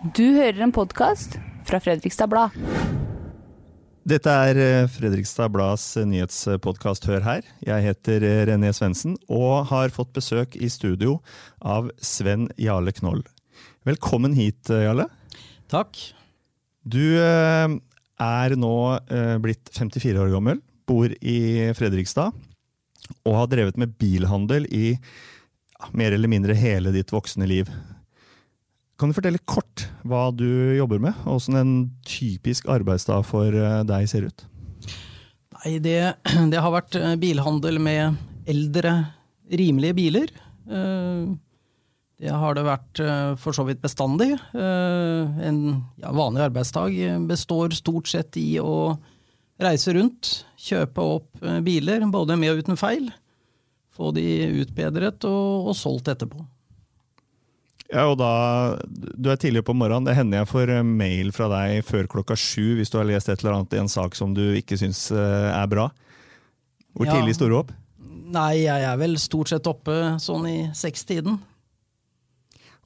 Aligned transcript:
Du 0.00 0.24
hører 0.32 0.62
en 0.64 0.70
podkast 0.72 1.34
fra 1.68 1.76
Fredrikstad 1.84 2.30
Blad. 2.32 2.54
Dette 4.08 4.32
er 4.32 4.56
eh, 4.56 4.86
Fredrikstad 4.88 5.52
Blads 5.52 5.82
nyhetspodkast 6.08 7.04
Hør 7.04 7.20
her. 7.26 7.42
Jeg 7.60 7.84
heter 7.84 8.24
eh, 8.24 8.38
René 8.48 8.70
Svendsen 8.72 9.18
og 9.28 9.68
har 9.68 9.92
fått 9.92 10.14
besøk 10.16 10.56
i 10.56 10.70
studio 10.72 11.18
av 11.60 11.92
Sven 12.00 12.48
Jarle 12.56 12.96
Knoll. 12.96 13.20
Velkommen 13.84 14.32
hit, 14.38 14.72
eh, 14.72 14.86
Jarle. 14.86 15.04
Takk. 15.68 16.00
Du 16.80 17.20
er 17.20 18.56
nå 18.56 18.74
blitt 19.44 19.68
54 19.76 20.16
år 20.16 20.32
gammel, 20.32 20.64
bor 20.88 21.12
i 21.20 21.68
Fredrikstad 21.76 22.32
og 23.28 23.36
har 23.36 23.52
drevet 23.52 23.76
med 23.76 23.98
bilhandel 24.00 24.64
i 24.72 24.94
mer 25.92 26.16
eller 26.16 26.32
mindre 26.32 26.56
hele 26.56 26.96
ditt 26.96 27.12
voksne 27.12 27.44
liv. 27.52 27.68
Kan 29.00 29.08
du 29.08 29.16
fortelle 29.16 29.40
kort 29.48 29.86
hva 30.04 30.26
du 30.36 30.76
jobber 30.76 31.00
med, 31.00 31.16
og 31.24 31.38
hvordan 31.38 31.56
en 31.56 31.76
typisk 32.04 32.66
arbeidsdag 32.68 33.22
for 33.24 33.54
eh, 33.56 33.78
deg 33.88 34.08
ser 34.10 34.26
ut? 34.28 34.42
Nei, 35.56 35.78
det, 35.80 35.96
det 36.52 36.60
har 36.60 36.74
vært 36.74 36.98
eh, 37.00 37.14
bilhandel 37.20 37.80
med 37.80 38.20
eldre, 38.50 38.92
rimelige 39.56 39.96
biler. 39.96 40.34
Eh, 40.68 41.32
det 42.20 42.34
har 42.42 42.58
det 42.58 42.66
vært 42.66 43.00
for 43.40 43.56
så 43.56 43.64
vidt 43.64 43.78
bestandig. 43.80 44.34
En 44.52 45.60
ja, 45.96 46.10
vanlig 46.12 46.42
arbeidsdag 46.50 46.98
består 47.30 47.72
stort 47.72 48.10
sett 48.12 48.36
i 48.36 48.58
å 48.60 48.98
reise 49.56 49.94
rundt, 49.96 50.34
kjøpe 50.60 51.06
opp 51.16 51.40
biler, 51.64 52.04
både 52.12 52.36
med 52.36 52.52
og 52.52 52.60
uten 52.60 52.76
feil. 52.76 53.08
Få 53.96 54.12
de 54.12 54.26
utbedret 54.60 55.24
og, 55.24 55.70
og 55.72 55.78
solgt 55.80 56.12
etterpå. 56.12 56.44
Ja, 57.90 58.06
og 58.06 58.20
da, 58.20 58.30
Du 58.86 59.30
er 59.32 59.38
tidlig 59.40 59.64
på 59.66 59.74
morgenen. 59.74 60.06
Det 60.06 60.14
hender 60.14 60.42
jeg 60.42 60.50
får 60.50 60.72
eh, 60.76 60.86
mail 60.86 61.32
fra 61.34 61.48
deg 61.50 61.82
før 61.86 62.08
klokka 62.10 62.36
sju 62.38 62.78
hvis 62.78 62.92
du 62.92 63.00
har 63.00 63.08
lest 63.08 63.30
et 63.30 63.42
eller 63.42 63.58
annet 63.58 63.74
i 63.74 63.82
en 63.82 63.90
sak 63.90 64.16
som 64.18 64.34
du 64.36 64.44
ikke 64.58 64.78
syns 64.78 65.08
eh, 65.14 65.50
er 65.50 65.70
bra. 65.70 65.88
Hvor 66.94 67.10
ja. 67.10 67.18
tidlig 67.18 67.36
står 67.38 67.50
du 67.50 67.58
opp? 67.60 67.74
Nei, 68.30 68.62
jeg 68.62 68.86
er 68.86 68.98
vel 69.00 69.18
stort 69.18 69.50
sett 69.50 69.66
oppe 69.66 69.96
sånn 70.22 70.46
i 70.46 70.58
sekstiden. 70.76 71.40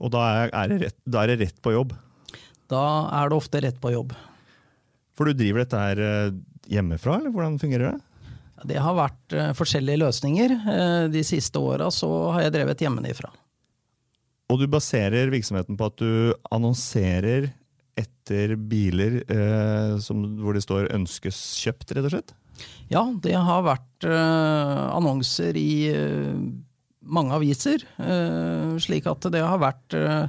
Og 0.01 0.11
da 0.13 0.25
er, 0.49 0.73
det 0.73 0.81
rett, 0.87 0.99
da 1.05 1.23
er 1.23 1.35
det 1.35 1.39
rett 1.45 1.61
på 1.63 1.75
jobb? 1.75 1.93
Da 2.73 2.85
er 3.21 3.29
det 3.29 3.37
ofte 3.37 3.61
rett 3.61 3.77
på 3.81 3.93
jobb. 3.93 4.17
For 5.15 5.29
du 5.29 5.37
driver 5.37 5.63
dette 5.63 5.85
her 5.85 6.01
eh, 6.01 6.35
hjemmefra, 6.73 7.21
eller 7.21 7.35
hvordan 7.35 7.61
fungerer 7.61 7.93
det? 7.93 8.33
Det 8.65 8.81
har 8.81 8.97
vært 8.97 9.35
forskjellige 9.59 10.01
løsninger. 10.01 10.53
De 11.13 11.21
siste 11.27 11.61
åra 11.61 11.91
har 11.93 12.47
jeg 12.47 12.53
drevet 12.55 12.81
hjemmefra. 12.81 13.29
Og 14.53 14.61
du 14.61 14.67
baserer 14.69 15.33
virksomheten 15.33 15.79
på 15.79 15.89
at 15.89 16.01
du 16.01 16.35
annonserer 16.53 17.49
etter 17.99 18.57
biler 18.59 19.21
eh, 19.31 19.95
som, 20.03 20.25
hvor 20.43 20.57
det 20.57 20.65
står 20.65 20.91
'ønskes 20.93 21.39
kjøpt', 21.63 21.95
rett 21.95 22.09
og 22.09 22.15
slett? 22.17 22.35
Ja, 22.91 23.03
det 23.23 23.35
har 23.35 23.65
vært 23.67 24.07
eh, 24.07 24.83
annonser 24.95 25.57
i 25.57 25.89
eh, 25.91 26.35
mange 27.05 27.37
aviser. 27.37 27.85
Eh, 27.99 28.75
slik 28.83 29.07
at 29.11 29.25
det 29.33 29.43
har 29.45 29.61
vært 29.63 29.97
eh, 29.97 30.27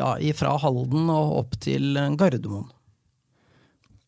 ja, 0.00 0.10
fra 0.36 0.56
Halden 0.60 1.08
og 1.12 1.38
opp 1.44 1.58
til 1.62 1.94
Gardermoen. 2.18 2.70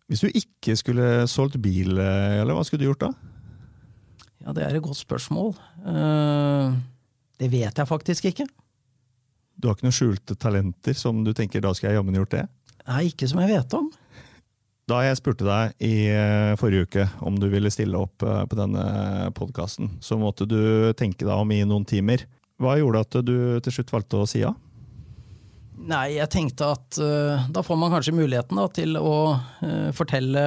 Hvis 0.06 0.22
du 0.22 0.30
ikke 0.30 0.76
skulle 0.78 1.26
solgt 1.30 1.58
bil, 1.62 1.98
eh, 1.98 2.40
eller 2.42 2.56
hva 2.56 2.66
skulle 2.66 2.84
du 2.84 2.90
gjort 2.90 3.06
da? 3.08 3.12
Ja, 4.46 4.52
Det 4.54 4.62
er 4.62 4.76
et 4.76 4.82
godt 4.82 5.00
spørsmål. 5.00 5.56
det 7.38 7.50
vet 7.50 7.74
jeg 7.76 7.86
faktisk 7.88 8.24
ikke. 8.30 8.46
Du 9.56 9.68
har 9.68 9.76
ikke 9.76 9.88
noen 9.88 9.96
skjulte 9.96 10.36
talenter 10.38 10.96
som 10.96 11.22
du 11.24 11.32
tenker 11.36 11.64
da 11.64 11.72
skal 11.76 11.90
jeg 11.90 12.00
jammen 12.00 12.16
gjort 12.18 12.34
det? 12.34 12.44
Nei, 12.86 13.06
ikke 13.10 13.28
som 13.30 13.40
jeg 13.42 13.54
vet 13.54 13.76
om. 13.78 13.88
Da 14.86 15.00
jeg 15.02 15.18
spurte 15.18 15.46
deg 15.46 15.72
i 15.82 16.06
eh, 16.12 16.52
forrige 16.60 16.86
uke 16.86 17.06
om 17.26 17.38
du 17.42 17.48
ville 17.50 17.72
stille 17.74 17.98
opp 17.98 18.22
eh, 18.22 18.44
på 18.46 18.58
denne 18.58 18.84
podkasten, 19.34 19.96
så 19.98 20.18
måtte 20.20 20.46
du 20.46 20.92
tenke 20.98 21.26
deg 21.26 21.34
om 21.34 21.50
i 21.50 21.64
noen 21.66 21.86
timer. 21.88 22.22
Hva 22.62 22.76
gjorde 22.78 23.02
at 23.02 23.18
du 23.26 23.36
til 23.64 23.74
slutt 23.74 23.90
valgte 23.92 24.22
å 24.22 24.28
si 24.30 24.44
ja? 24.44 24.52
Nei, 25.76 26.16
jeg 26.16 26.30
tenkte 26.32 26.70
at 26.72 26.98
uh, 27.02 27.42
da 27.52 27.60
får 27.62 27.76
man 27.76 27.92
kanskje 27.92 28.14
muligheten 28.16 28.56
da, 28.56 28.64
til 28.72 28.96
å 28.96 29.16
uh, 29.36 29.90
fortelle 29.94 30.44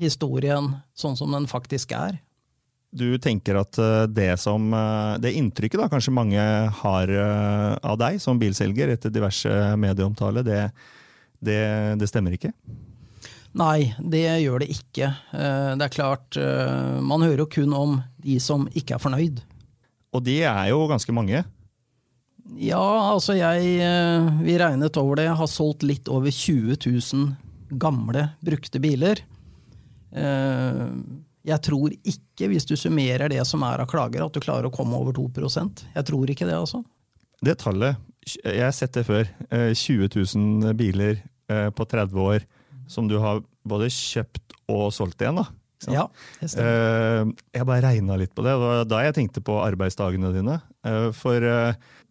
historien 0.00 0.70
sånn 0.96 1.18
som 1.18 1.34
den 1.34 1.48
faktisk 1.50 1.90
er 1.96 2.20
du 2.90 3.18
tenker 3.22 3.58
at 3.60 3.78
eh, 3.78 4.04
det, 4.10 4.32
som, 4.42 4.70
eh, 4.74 5.18
det 5.22 5.34
inntrykket 5.38 5.78
da, 5.78 5.88
kanskje 5.90 6.14
mange 6.14 6.44
har 6.80 7.12
eh, 7.14 7.74
av 7.86 7.98
deg 8.00 8.18
som 8.22 8.38
bilselger 8.40 8.90
etter 8.90 9.12
diverse 9.14 9.50
medieomtale, 9.78 10.42
det, 10.46 10.62
det, 11.38 11.60
det, 12.00 12.08
stemmer 12.10 12.34
ikke? 12.34 12.52
Nei, 13.60 13.92
det 13.98 14.24
gjør 14.42 14.62
det 14.62 14.70
ikke. 14.70 15.08
Det 15.34 15.82
er 15.82 15.90
klart, 15.90 16.36
man 17.02 17.24
hører 17.24 17.40
jo 17.42 17.48
kun 17.50 17.72
om 17.74 17.96
de 18.22 18.36
som 18.38 18.68
ikke 18.78 18.94
er 18.94 19.02
fornøyd. 19.02 19.40
Og 20.14 20.22
de 20.22 20.36
er 20.46 20.68
jo 20.70 20.84
ganske 20.86 21.14
mange? 21.14 21.40
Ja, 22.62 22.84
altså 23.10 23.34
jeg 23.34 23.82
Vi 24.46 24.54
regnet 24.58 25.00
over 25.02 25.18
det. 25.18 25.26
Jeg 25.26 25.38
har 25.40 25.50
solgt 25.50 25.82
litt 25.82 26.06
over 26.06 26.30
20 26.30 26.78
000 26.78 27.74
gamle, 27.82 28.28
brukte 28.46 28.82
biler. 28.82 29.24
Jeg 31.46 31.62
tror 31.64 31.92
ikke, 31.94 32.50
hvis 32.52 32.66
du 32.68 32.74
summerer 32.76 33.30
det 33.32 33.40
som 33.48 33.62
er 33.64 33.82
av 33.82 33.88
klager, 33.90 34.24
at 34.24 34.34
du 34.34 34.42
klarer 34.42 34.68
å 34.68 34.74
komme 34.74 34.98
over 34.98 35.14
2% 35.16 35.84
Jeg 35.94 36.08
tror 36.10 36.32
ikke 36.32 36.48
det, 36.48 36.56
altså. 36.58 36.82
Det 37.40 37.56
tallet, 37.62 37.96
jeg 38.28 38.60
har 38.60 38.74
sett 38.76 38.92
det 38.98 39.06
før. 39.08 39.28
20 39.48 40.04
eh, 40.04 40.18
000 40.36 40.76
biler 40.76 41.22
eh, 41.48 41.70
på 41.72 41.86
30 41.88 42.20
år 42.20 42.44
som 42.90 43.08
du 43.08 43.16
har 43.22 43.40
både 43.64 43.88
kjøpt 43.94 44.58
og 44.70 44.90
solgt 44.92 45.22
igjen. 45.22 45.40
da. 45.40 45.46
Ja, 45.88 46.04
det 46.42 46.50
stemmer. 46.52 46.74
Eh, 46.76 47.46
jeg 47.56 47.68
bare 47.70 47.86
regna 47.86 48.18
litt 48.20 48.34
på 48.36 48.44
det. 48.44 48.52
Det 48.52 48.66
var 48.66 48.88
da 48.90 49.04
jeg 49.06 49.16
tenkte 49.16 49.44
på 49.44 49.56
arbeidsdagene 49.64 50.34
dine. 50.36 50.58
For 51.16 51.44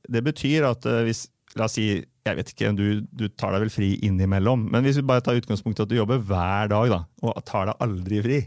det 0.09 0.23
betyr 0.25 0.65
at 0.69 0.87
hvis 1.05 1.27
La 1.57 1.65
oss 1.65 1.79
si 1.79 1.87
jeg 2.29 2.37
vet 2.37 2.51
ikke, 2.51 2.69
du, 2.77 3.01
du, 3.09 3.25
tar 3.33 3.55
deg 3.55 3.63
vel 3.63 3.71
fri 3.73 3.87
innimellom, 4.05 4.67
men 4.69 4.85
hvis 4.85 4.99
vi 4.99 5.05
bare 5.09 5.23
tar 5.25 5.39
utgangspunkt 5.39 5.79
i 5.79 5.85
at 5.85 5.89
du 5.89 5.95
jobber 5.97 6.19
hver 6.21 6.69
dag 6.69 6.91
da, 6.91 6.99
og 7.25 7.39
tar 7.47 7.71
deg 7.71 7.79
aldri 7.85 8.19
fri, 8.21 8.39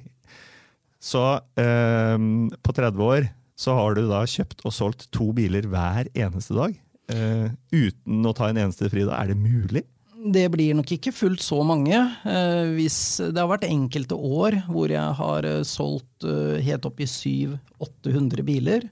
så 1.02 1.22
eh, 1.58 2.18
på 2.62 2.74
30 2.76 3.02
år 3.02 3.30
så 3.58 3.74
har 3.76 3.96
du 3.96 4.06
da 4.08 4.22
kjøpt 4.26 4.62
og 4.66 4.74
solgt 4.74 5.08
to 5.14 5.30
biler 5.36 5.66
hver 5.70 6.08
eneste 6.14 6.54
dag. 6.56 6.76
Eh, 7.12 7.48
uten 7.74 8.26
å 8.26 8.34
ta 8.36 8.48
en 8.50 8.60
eneste 8.64 8.88
fri. 8.90 9.04
Da. 9.06 9.18
Er 9.18 9.32
det 9.32 9.40
mulig? 9.40 9.84
Det 10.22 10.44
blir 10.54 10.76
nok 10.78 10.90
ikke 10.94 11.12
fullt 11.14 11.42
så 11.42 11.58
mange. 11.66 11.98
Eh, 11.98 12.72
hvis 12.76 13.18
det 13.26 13.38
har 13.38 13.50
vært 13.50 13.66
enkelte 13.66 14.14
år 14.14 14.60
hvor 14.70 14.92
jeg 14.92 15.18
har 15.18 15.48
eh, 15.48 15.62
solgt 15.66 16.26
eh, 16.26 16.62
helt 16.62 16.86
opp 16.86 17.02
i 17.02 17.08
700-800 17.10 18.46
biler. 18.46 18.86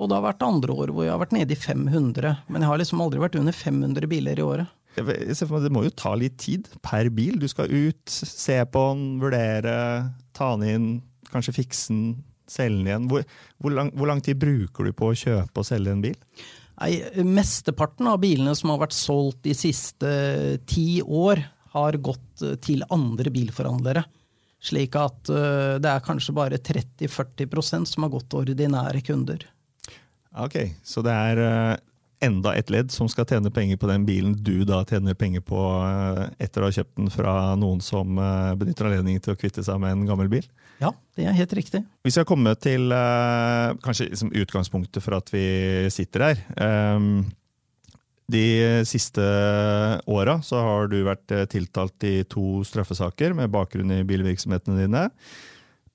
Og 0.00 0.08
det 0.08 0.16
har 0.16 0.24
vært 0.24 0.46
andre 0.46 0.72
år 0.72 0.92
hvor 0.92 1.04
jeg 1.04 1.12
har 1.12 1.20
vært 1.20 1.36
nede 1.36 1.52
i 1.52 1.60
500. 1.60 2.32
Men 2.48 2.64
jeg 2.64 2.72
har 2.72 2.80
liksom 2.80 3.04
aldri 3.04 3.20
vært 3.20 3.36
under 3.40 3.56
500 3.56 4.08
biler 4.08 4.40
i 4.40 4.46
året. 4.46 4.78
Det 4.92 5.72
må 5.72 5.86
jo 5.86 5.92
ta 5.96 6.12
litt 6.16 6.36
tid 6.40 6.66
per 6.84 7.08
bil. 7.12 7.38
Du 7.40 7.48
skal 7.48 7.70
ut, 7.70 8.02
se 8.08 8.58
på 8.68 8.82
den, 8.92 9.06
vurdere, 9.22 9.76
ta 10.36 10.52
den 10.56 10.68
inn, 10.68 10.90
kanskje 11.32 11.56
fikse 11.56 11.92
den, 11.92 12.02
selge 12.50 12.78
den 12.78 12.90
igjen. 12.90 13.08
Hvor, 13.10 13.24
hvor, 13.58 13.76
lang, 13.76 13.92
hvor, 13.96 14.10
lang, 14.10 14.22
tid 14.24 14.40
bruker 14.42 14.88
du 14.88 14.96
på 14.96 15.10
å 15.10 15.18
kjøpe 15.18 15.62
og 15.62 15.68
selge 15.68 15.94
en 15.94 16.04
bil? 16.04 16.18
Nei, 16.82 16.92
Mesteparten 17.26 18.08
av 18.10 18.20
bilene 18.22 18.54
som 18.58 18.72
har 18.72 18.82
vært 18.82 18.96
solgt 18.96 19.42
de 19.46 19.54
siste 19.56 20.12
ti 20.70 21.02
år, 21.02 21.44
har 21.72 21.96
gått 22.04 22.42
eh, 22.44 22.58
til 22.60 22.82
andre 22.92 23.30
bilforhandlere. 23.32 24.02
Slik 24.62 24.94
at 25.00 25.30
uh, 25.32 25.78
det 25.82 25.88
er 25.90 26.04
kanskje 26.04 26.34
bare 26.36 26.58
30-40% 26.62 27.88
som 27.88 28.04
har 28.04 28.12
gått 28.12 28.28
til 28.30 28.42
ordinære 28.44 29.00
kunder. 29.02 29.46
Ok, 30.38 30.54
Så 30.86 31.02
det 31.02 31.12
er 31.12 31.40
enda 32.22 32.54
et 32.58 32.70
ledd 32.72 32.92
som 32.94 33.10
skal 33.10 33.26
tjene 33.28 33.52
penger 33.54 33.80
på 33.80 33.90
den 33.90 34.06
bilen 34.08 34.36
du 34.38 34.64
da 34.68 34.82
tjener 34.88 35.16
penger 35.18 35.44
på 35.44 35.58
uh, 35.58 36.24
etter 36.42 36.62
å 36.62 36.70
ha 36.70 36.76
kjøpt 36.78 36.96
den 37.00 37.12
fra 37.12 37.36
noen 37.58 37.82
som 37.84 38.18
benytter 38.58 38.88
anledningen 38.88 39.22
til 39.24 39.34
å 39.34 39.38
kvitte 39.38 39.64
seg 39.66 39.80
med 39.82 39.96
en 39.96 40.06
gammel 40.08 40.30
bil? 40.32 40.46
Ja, 40.82 40.90
det 41.18 41.28
er 41.28 41.36
helt 41.36 41.52
riktig. 41.54 41.82
Vi 42.02 42.14
skal 42.14 42.26
komme 42.28 42.54
til 42.58 42.90
uh, 42.94 43.76
kanskje 43.84 44.08
liksom 44.10 44.32
utgangspunktet 44.42 45.04
for 45.04 45.18
at 45.18 45.30
vi 45.34 45.46
sitter 45.94 46.30
her. 46.30 46.42
Um, 46.56 47.24
de 48.32 48.82
siste 48.88 49.22
åra 50.06 50.38
har 50.40 50.90
du 50.90 51.00
vært 51.04 51.32
eh, 51.34 51.46
tiltalt 51.50 52.04
i 52.06 52.22
to 52.30 52.62
straffesaker 52.66 53.34
med 53.36 53.52
bakgrunn 53.52 53.92
i 53.92 54.04
bilvirksomhetene 54.08 54.84
dine. 54.84 55.02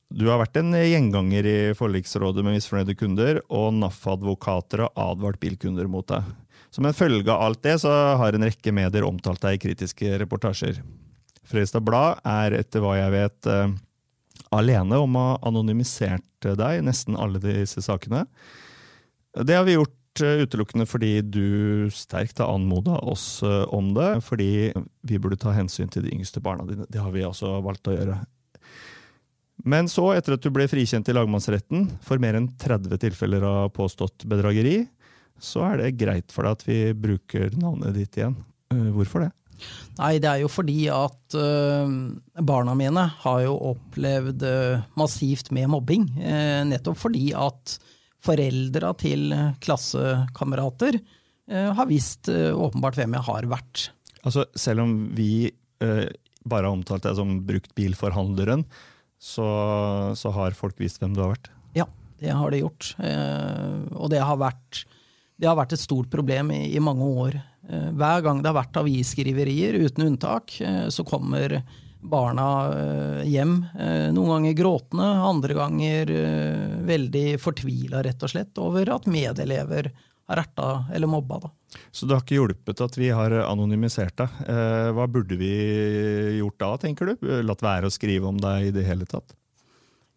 Du 0.08 0.30
har 0.30 0.40
vært 0.40 0.56
en 0.62 0.72
gjenganger 0.72 1.48
i 1.48 1.58
forliksrådet 1.76 2.44
med 2.46 2.56
misfornøyde 2.56 2.96
kunder, 2.96 3.42
og 3.52 3.74
NAF-advokater 3.76 4.86
har 4.86 4.94
advart 5.10 5.40
bilkunder 5.42 5.90
mot 5.92 6.08
deg. 6.08 6.24
Som 6.72 6.88
en 6.88 6.96
følge 6.96 7.32
av 7.32 7.44
alt 7.44 7.64
det 7.66 7.76
så 7.84 7.92
har 8.20 8.36
en 8.36 8.46
rekke 8.48 8.72
medier 8.76 9.08
omtalt 9.08 9.44
deg 9.44 9.58
i 9.58 9.62
kritiske 9.66 10.16
reportasjer. 10.24 10.80
Fredrikstad 11.48 11.84
Blad 11.88 12.24
er 12.28 12.56
etter 12.60 12.84
hva 12.84 12.96
jeg 13.00 13.14
vet 13.14 13.50
eh, 13.52 13.76
alene 14.56 15.00
om 15.04 15.16
å 15.16 15.28
ha 15.30 15.38
anonymisert 15.48 16.24
deg 16.48 16.80
i 16.80 16.84
nesten 16.86 17.18
alle 17.20 17.42
disse 17.44 17.84
sakene. 17.84 18.26
Det 19.38 19.56
har 19.56 19.68
vi 19.68 19.78
gjort 19.78 20.24
eh, 20.24 20.44
utelukkende 20.44 20.88
fordi 20.90 21.14
du 21.24 21.88
sterkt 21.94 22.40
har 22.44 22.52
anmoda 22.56 23.00
oss 23.04 23.42
eh, 23.44 23.64
om 23.76 23.94
det. 23.96 24.10
Fordi 24.28 24.52
vi 25.08 25.20
burde 25.20 25.40
ta 25.40 25.56
hensyn 25.56 25.92
til 25.92 26.08
de 26.08 26.16
yngste 26.16 26.44
barna 26.44 26.68
dine. 26.68 26.88
Det 26.92 27.04
har 27.04 27.16
vi 27.16 27.28
også 27.28 27.58
valgt 27.66 27.92
å 27.92 27.96
gjøre. 27.96 28.20
Men 29.68 29.90
så, 29.92 30.14
etter 30.16 30.38
at 30.38 30.44
du 30.44 30.52
ble 30.54 30.68
frikjent 30.72 31.10
i 31.12 31.16
lagmannsretten 31.16 31.90
for 32.06 32.22
mer 32.24 32.38
enn 32.40 32.48
30 32.62 33.02
tilfeller 33.04 33.44
av 33.44 33.74
påstått 33.76 34.24
bedrageri, 34.30 34.86
så 35.44 35.66
er 35.68 35.82
det 35.82 35.98
greit 36.00 36.32
for 36.34 36.48
deg 36.48 36.56
at 36.56 36.64
vi 36.66 36.78
bruker 36.98 37.52
navnet 37.60 37.98
ditt 37.98 38.16
igjen. 38.18 38.38
Eh, 38.74 38.88
hvorfor 38.96 39.26
det? 39.26 39.34
Nei, 39.98 40.18
det 40.22 40.30
er 40.30 40.44
jo 40.44 40.50
fordi 40.52 40.86
at 40.94 41.36
uh, 41.36 41.90
barna 42.46 42.76
mine 42.78 43.08
har 43.24 43.40
jo 43.44 43.56
opplevd 43.74 44.46
uh, 44.46 44.86
massivt 45.00 45.50
med 45.56 45.72
mobbing. 45.74 46.06
Uh, 46.16 46.62
nettopp 46.70 47.00
fordi 47.02 47.32
at 47.38 47.78
foreldra 48.24 48.94
til 48.98 49.30
klassekamerater 49.64 50.98
har 51.48 51.88
visst 51.88 52.28
åpenbart 52.28 52.98
hvem 52.98 53.14
jeg 53.16 53.24
har 53.24 53.46
vært. 53.48 53.84
Altså, 54.28 54.44
selv 54.58 54.84
om 54.84 54.96
vi 55.16 55.48
bare 55.80 56.66
har 56.66 56.74
omtalt 56.74 57.06
deg 57.06 57.16
som 57.16 57.38
bruktbilforhandleren, 57.48 58.66
så, 59.20 59.48
så 60.18 60.32
har 60.36 60.58
folk 60.58 60.80
vist 60.82 61.02
hvem 61.02 61.16
du 61.16 61.24
har 61.24 61.34
vært? 61.34 61.52
Ja, 61.78 61.88
det 62.22 62.34
har 62.34 62.54
de 62.54 62.64
gjort. 62.64 62.94
og 63.98 64.10
det 64.14 64.22
har 64.24 64.40
vært, 64.42 64.86
det 65.38 65.50
har 65.50 65.58
vært 65.58 65.76
et 65.76 65.84
stort 65.84 66.10
problem 66.14 66.54
i, 66.56 66.64
i 66.76 66.82
mange 66.84 67.08
år. 67.26 67.40
Eh, 67.70 67.90
hver 67.92 68.24
gang 68.24 68.40
det 68.42 68.52
har 68.52 68.62
vært 68.62 68.80
avisskriverier, 68.80 69.76
uten 69.84 70.08
unntak, 70.08 70.56
eh, 70.62 70.88
så 70.94 71.04
kommer 71.08 71.60
barna 72.08 72.48
eh, 72.72 73.24
hjem. 73.28 73.60
Noen 74.16 74.34
ganger 74.36 74.56
gråtende, 74.56 75.08
andre 75.28 75.58
ganger 75.58 76.12
veldig 76.88 77.26
fortvila, 77.42 78.04
rett 78.06 78.24
og 78.24 78.32
slett, 78.32 78.54
over 78.62 78.94
at 78.94 79.10
medelever 79.12 79.92
har 80.30 80.44
erta 80.44 80.70
eller 80.94 81.12
mobba. 81.12 81.42
Da. 81.44 81.52
Så 81.92 82.08
det 82.08 82.16
har 82.16 82.24
ikke 82.24 82.38
hjulpet 82.38 82.84
at 82.86 82.96
vi 82.98 83.10
har 83.12 83.34
anonymisert 83.44 84.16
deg. 84.18 84.38
Hva 84.96 85.08
burde 85.12 85.36
vi 85.38 85.52
gjort 86.38 86.62
da, 86.64 86.70
tenker 86.80 87.12
du? 87.12 87.28
Latt 87.44 87.62
være 87.66 87.90
å 87.90 87.94
skrive 87.94 88.30
om 88.30 88.40
deg 88.40 88.70
i 88.70 88.72
det 88.74 88.86
hele 88.88 89.06
tatt? 89.10 89.36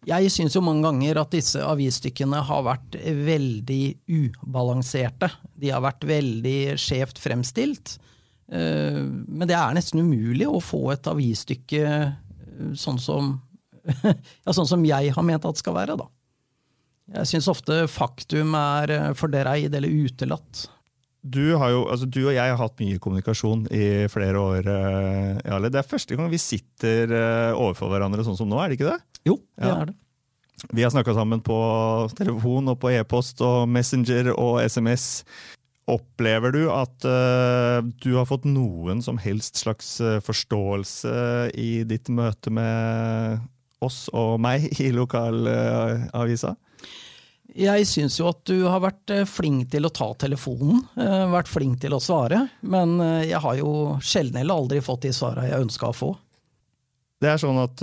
Jeg 0.07 0.31
syns 0.33 0.55
jo 0.57 0.63
mange 0.65 0.87
ganger 0.87 1.19
at 1.21 1.33
disse 1.35 1.61
avisstykkene 1.61 2.39
har 2.47 2.63
vært 2.65 2.95
veldig 2.97 3.83
ubalanserte. 4.09 5.29
De 5.53 5.69
har 5.69 5.83
vært 5.83 6.07
veldig 6.09 6.79
skjevt 6.81 7.21
fremstilt. 7.21 7.99
Eh, 8.51 8.97
men 9.03 9.45
det 9.47 9.55
er 9.55 9.77
nesten 9.77 10.01
umulig 10.01 10.47
å 10.49 10.61
få 10.63 10.87
et 10.95 11.07
avisstykke 11.07 11.83
eh, 11.85 12.73
sånn 12.73 12.97
som, 13.01 13.35
ja, 14.09 14.51
sånn 14.51 14.69
som 14.69 14.83
jeg 14.89 15.13
har 15.13 15.27
ment 15.27 15.45
at 15.45 15.59
det 15.59 15.63
skal 15.63 15.77
være. 15.77 15.99
Da. 16.01 16.09
Jeg 17.21 17.31
syns 17.35 17.51
ofte 17.51 17.83
faktum 17.91 18.57
er 18.57 18.95
eh, 18.97 19.09
fordreid 19.17 19.77
eller 19.77 20.01
utelatt. 20.07 20.65
Du, 21.21 21.41
jo, 21.53 21.83
altså 21.85 22.07
du, 22.09 22.23
og 22.25 22.33
jeg 22.33 22.49
har 22.49 22.57
hatt 22.57 22.79
mye 22.81 22.97
kommunikasjon 23.01 23.67
i 23.69 24.07
flere 24.09 24.41
år. 24.41 24.69
Jarle. 25.45 25.69
Det 25.69 25.77
er 25.77 25.89
første 25.89 26.17
gang 26.17 26.31
vi 26.31 26.39
sitter 26.41 27.13
overfor 27.53 27.91
hverandre 27.93 28.25
sånn 28.25 28.39
som 28.39 28.49
nå, 28.49 28.57
er 28.57 28.71
det 28.71 28.79
ikke 28.79 28.89
det? 28.89 28.97
Jo, 29.29 29.35
det 29.53 29.69
ja. 29.69 29.75
er 29.75 29.91
det. 29.91 29.97
Vi 30.69 30.83
har 30.83 30.91
snakka 30.93 31.13
sammen 31.13 31.41
på 31.41 31.57
telefon 32.17 32.69
og 32.69 32.77
på 32.81 32.91
e-post 32.93 33.41
og 33.45 33.69
Messenger 33.69 34.31
og 34.35 34.61
SMS. 34.61 35.23
Opplever 35.89 36.53
du 36.53 36.61
at 36.71 37.07
uh, 37.07 37.81
du 38.03 38.13
har 38.15 38.27
fått 38.29 38.45
noen 38.45 39.01
som 39.03 39.17
helst 39.19 39.57
slags 39.63 39.95
eh, 40.03 40.19
forståelse 40.23 41.13
i 41.57 41.81
ditt 41.89 42.11
møte 42.13 42.53
med 42.53 43.41
oss 43.81 44.05
og 44.13 44.37
meg 44.43 44.69
i 44.79 44.91
lokalavisa? 44.93 46.53
Uh, 46.53 46.70
jeg 47.57 47.87
syns 47.89 48.17
jo 48.19 48.29
at 48.29 48.41
du 48.47 48.63
har 48.65 48.81
vært 48.83 49.13
eh, 49.13 49.27
flink 49.29 49.69
til 49.73 49.87
å 49.87 49.93
ta 49.93 50.11
telefonen, 50.19 50.83
vært 51.31 51.51
flink 51.51 51.81
til 51.83 51.95
å 51.95 52.01
svare. 52.03 52.45
Men 52.61 52.97
jeg 53.25 53.41
har 53.43 53.57
jo 53.59 53.97
sjelden 54.03 54.41
eller 54.41 54.63
aldri 54.63 54.81
fått 54.83 55.07
de 55.07 55.13
svarene 55.15 55.49
jeg 55.49 55.65
ønska 55.67 55.91
å 55.91 55.95
få. 55.95 56.11
Det 57.21 57.29
er 57.29 57.37
sånn 57.37 57.59
at 57.61 57.77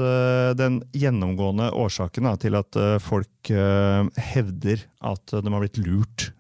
Den 0.58 0.80
gjennomgående 0.98 1.68
årsaken 1.78 2.26
til 2.42 2.56
at 2.58 2.78
folk 3.04 3.50
hevder 3.52 4.82
at 4.98 5.30
de 5.30 5.52
har 5.54 5.62
blitt 5.62 5.78
lurt 5.78 6.32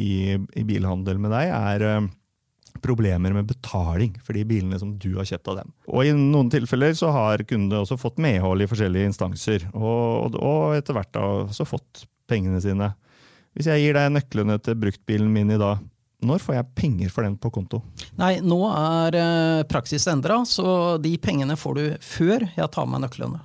i, 0.00 0.38
bilhandel 0.64 1.20
med 1.20 1.34
deg, 1.34 1.52
er 1.52 2.08
problemer 2.82 3.34
med 3.36 3.48
betaling 3.50 4.14
for 4.24 4.36
de 4.36 4.44
bilene 4.48 4.78
som 4.80 4.94
du 4.98 5.12
har 5.18 5.28
kjøpt 5.28 5.50
av 5.52 5.60
dem. 5.60 5.74
Og 5.90 6.08
I 6.08 6.14
noen 6.16 6.50
tilfeller 6.52 6.94
så 6.98 7.12
har 7.14 7.44
kundene 7.48 7.82
også 7.84 7.98
fått 8.00 8.20
medhold 8.22 8.64
i 8.64 8.68
forskjellige 8.70 9.12
instanser, 9.12 9.68
og, 9.76 10.38
etter 10.76 10.96
hvert 10.96 11.12
da 11.14 11.26
også 11.44 11.68
fått 11.68 12.06
pengene 12.30 12.60
sine. 12.64 12.92
Hvis 13.56 13.68
jeg 13.68 13.82
gir 13.82 13.98
deg 13.98 14.12
nøklene 14.14 14.56
til 14.64 14.78
bruktbilen 14.80 15.32
min 15.32 15.52
i 15.52 15.60
dag, 15.60 15.82
når 16.22 16.42
får 16.42 16.58
jeg 16.58 16.72
penger 16.78 17.12
for 17.12 17.26
den 17.26 17.38
på 17.40 17.50
konto? 17.52 17.82
Nei, 18.20 18.36
nå 18.44 18.60
er 18.70 19.16
eh, 19.18 19.62
praksis 19.70 20.06
endra, 20.10 20.42
så 20.46 20.98
de 21.02 21.16
pengene 21.22 21.58
får 21.58 21.78
du 21.78 21.86
før 22.02 22.46
jeg 22.54 22.70
tar 22.74 22.86
med 22.90 23.04
nøklene. 23.04 23.42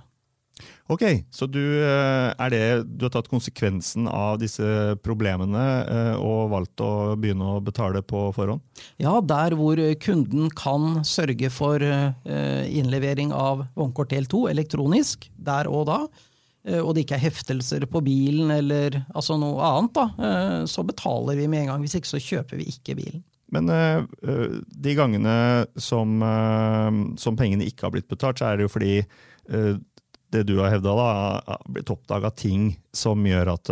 Ok, 0.87 1.03
så 1.33 1.49
du, 1.51 1.59
eh, 1.83 2.45
det, 2.53 2.61
du 2.85 3.07
har 3.07 3.11
tatt 3.11 3.27
konsekvensen 3.27 4.07
av 4.07 4.37
disse 4.39 4.95
problemene 5.03 5.65
eh, 5.83 6.21
og 6.21 6.53
valgt 6.53 6.85
å 6.85 7.17
begynne 7.19 7.57
å 7.57 7.63
betale 7.65 8.05
på 8.05 8.29
forhånd? 8.37 8.63
Ja, 9.01 9.17
der 9.19 9.57
hvor 9.59 9.81
kunden 9.99 10.47
kan 10.55 11.01
sørge 11.07 11.51
for 11.51 11.83
innlevering 11.83 13.33
av 13.35 13.65
vognkort 13.75 14.13
del 14.13 14.29
2 14.29 14.47
elektronisk, 14.53 15.27
der 15.35 15.67
og 15.67 15.89
da, 15.89 16.01
og 16.83 16.93
det 16.95 17.05
ikke 17.05 17.17
er 17.17 17.27
heftelser 17.29 17.85
på 17.87 18.01
bilen 18.03 18.51
eller 18.51 18.99
altså 19.15 19.37
noe 19.39 19.63
annet, 19.63 19.95
da, 19.95 20.05
eh, 20.19 20.61
så 20.69 20.83
betaler 20.87 21.39
vi 21.39 21.47
med 21.47 21.63
en 21.63 21.73
gang. 21.73 21.83
Hvis 21.83 21.97
ikke 21.99 22.11
så 22.11 22.23
kjøper 22.23 22.59
vi 22.59 22.69
ikke 22.73 22.97
bilen. 22.99 23.25
Men 23.55 23.71
uh, 23.71 24.03
de 24.67 24.95
gangene 24.97 25.33
som, 25.79 26.17
som, 27.15 27.37
pengene 27.39 27.63
ikke 27.63 27.85
har 27.87 27.93
blitt 27.95 28.09
betalt, 28.11 28.41
så 28.41 28.49
er 28.49 28.57
det 28.57 28.65
jo 28.67 28.73
fordi 28.73 28.95
det 30.35 30.41
du 30.43 30.57
har 30.59 30.73
hevda, 30.73 30.91
har 30.91 31.61
blitt 31.71 31.87
oppdaga 31.93 32.33
ting 32.35 32.73
som 32.91 33.23
gjør 33.23 33.53
at 33.53 33.71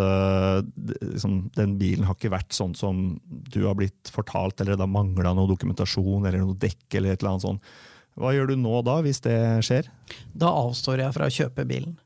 liksom, 0.69 1.49
den 1.57 1.73
bilen 1.81 2.07
har 2.07 2.15
ikke 2.15 2.31
vært 2.31 2.55
sånn 2.55 2.71
som 2.79 3.01
du 3.27 3.65
har 3.65 3.75
blitt 3.75 4.07
fortalt, 4.15 4.63
eller 4.63 4.77
det 4.77 4.85
har 4.85 4.93
mangla 4.93 5.35
noe 5.35 5.51
dokumentasjon 5.51 6.23
eller 6.23 6.39
noe 6.45 6.55
dekk 6.55 6.95
eller 6.95 7.11
et 7.11 7.19
eller 7.19 7.33
annet 7.33 7.47
sånt. 7.49 7.75
Hva 8.15 8.31
gjør 8.31 8.53
du 8.53 8.55
nå 8.63 8.79
da, 8.87 9.01
hvis 9.03 9.19
det 9.27 9.35
skjer? 9.67 9.91
Da 10.31 10.55
avstår 10.63 11.03
jeg 11.03 11.15
fra 11.17 11.27
å 11.27 11.35
kjøpe 11.41 11.67
bilen. 11.67 11.97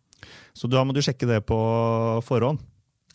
Så 0.59 0.67
da 0.67 0.83
må 0.83 0.91
du 0.95 0.99
sjekke 1.03 1.27
det 1.29 1.39
på 1.47 1.57
forhånd. 2.27 2.59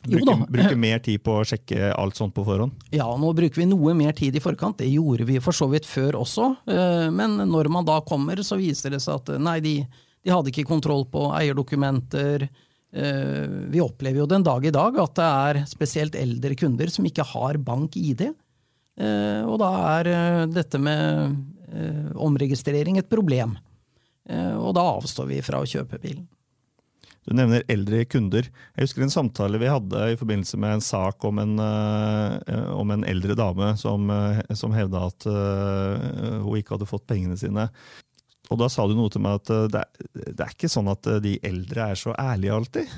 Bruke, 0.05 0.37
bruke, 0.53 0.77
mer 0.77 1.01
tid 1.01 1.23
på 1.25 1.39
å 1.39 1.45
sjekke 1.49 1.89
alt 1.97 2.19
sånt 2.19 2.35
på 2.37 2.45
forhånd? 2.45 2.75
Ja, 2.93 3.07
nå 3.21 3.31
bruker 3.37 3.63
vi 3.63 3.69
noe 3.71 3.95
mer 3.97 4.13
tid 4.17 4.37
i 4.37 4.43
forkant. 4.43 4.79
Det 4.83 4.89
gjorde 4.91 5.25
vi 5.29 5.39
for 5.45 5.57
så 5.57 5.69
vidt 5.73 5.89
før 5.89 6.21
også. 6.21 6.51
Eh, 6.69 7.09
men 7.15 7.39
når 7.49 7.71
man 7.73 7.89
da 7.89 8.01
kommer, 8.05 8.41
så 8.45 8.59
viser 8.61 8.93
det 8.93 9.01
seg 9.05 9.23
at 9.23 9.33
eh, 9.33 9.41
nei, 9.41 9.59
de, 9.65 9.79
de 10.25 10.33
hadde 10.33 10.53
ikke 10.53 10.67
kontroll 10.69 11.07
på 11.09 11.31
eierdokumenter. 11.39 12.47
Eh, 12.93 13.45
vi 13.73 13.81
opplever 13.85 14.21
jo 14.21 14.29
den 14.29 14.45
dag 14.45 14.65
i 14.65 14.75
dag 14.75 15.01
at 15.07 15.17
det 15.17 15.31
er 15.49 15.63
spesielt 15.71 16.21
eldre 16.21 16.57
kunder 16.61 16.93
som 16.93 17.09
ikke 17.09 17.29
har 17.33 17.61
bank-ID. 17.65 18.29
Og 18.95 19.57
da 19.59 19.69
er 19.97 20.09
dette 20.47 20.79
med 20.79 22.13
omregistrering 22.23 23.01
et 23.01 23.09
problem. 23.11 23.57
Og 24.31 24.69
da 24.77 24.85
avstår 24.93 25.27
vi 25.33 25.41
fra 25.43 25.59
å 25.59 25.67
kjøpe 25.67 25.99
bilen. 25.99 26.29
Du 27.25 27.33
nevner 27.33 27.65
eldre 27.73 28.03
kunder. 28.05 28.47
Jeg 28.77 28.85
husker 28.85 29.05
en 29.05 29.13
samtale 29.13 29.61
vi 29.61 29.71
hadde 29.71 30.01
i 30.13 30.17
forbindelse 30.21 30.59
med 30.61 30.77
en 30.77 30.85
sak 30.85 31.25
om 31.25 31.41
en, 31.41 31.55
uh, 31.57 32.37
om 32.77 32.93
en 32.93 33.07
eldre 33.09 33.37
dame 33.39 33.71
som, 33.81 34.11
uh, 34.13 34.43
som 34.53 34.75
hevda 34.77 35.07
at 35.09 35.29
uh, 35.31 36.43
hun 36.45 36.59
ikke 36.61 36.77
hadde 36.77 36.91
fått 36.91 37.07
pengene 37.09 37.39
sine. 37.41 37.71
Og 38.53 38.61
da 38.61 38.69
sa 38.69 38.85
du 38.85 38.93
noe 38.97 39.09
til 39.13 39.25
meg 39.25 39.41
at 39.41 39.73
det, 39.73 39.87
det 40.13 40.45
er 40.45 40.53
ikke 40.53 40.69
sånn 40.69 40.91
at 40.93 41.09
de 41.25 41.39
eldre 41.49 41.89
er 41.95 41.97
så 41.97 42.13
ærlige 42.13 42.59
alltid? 42.59 42.91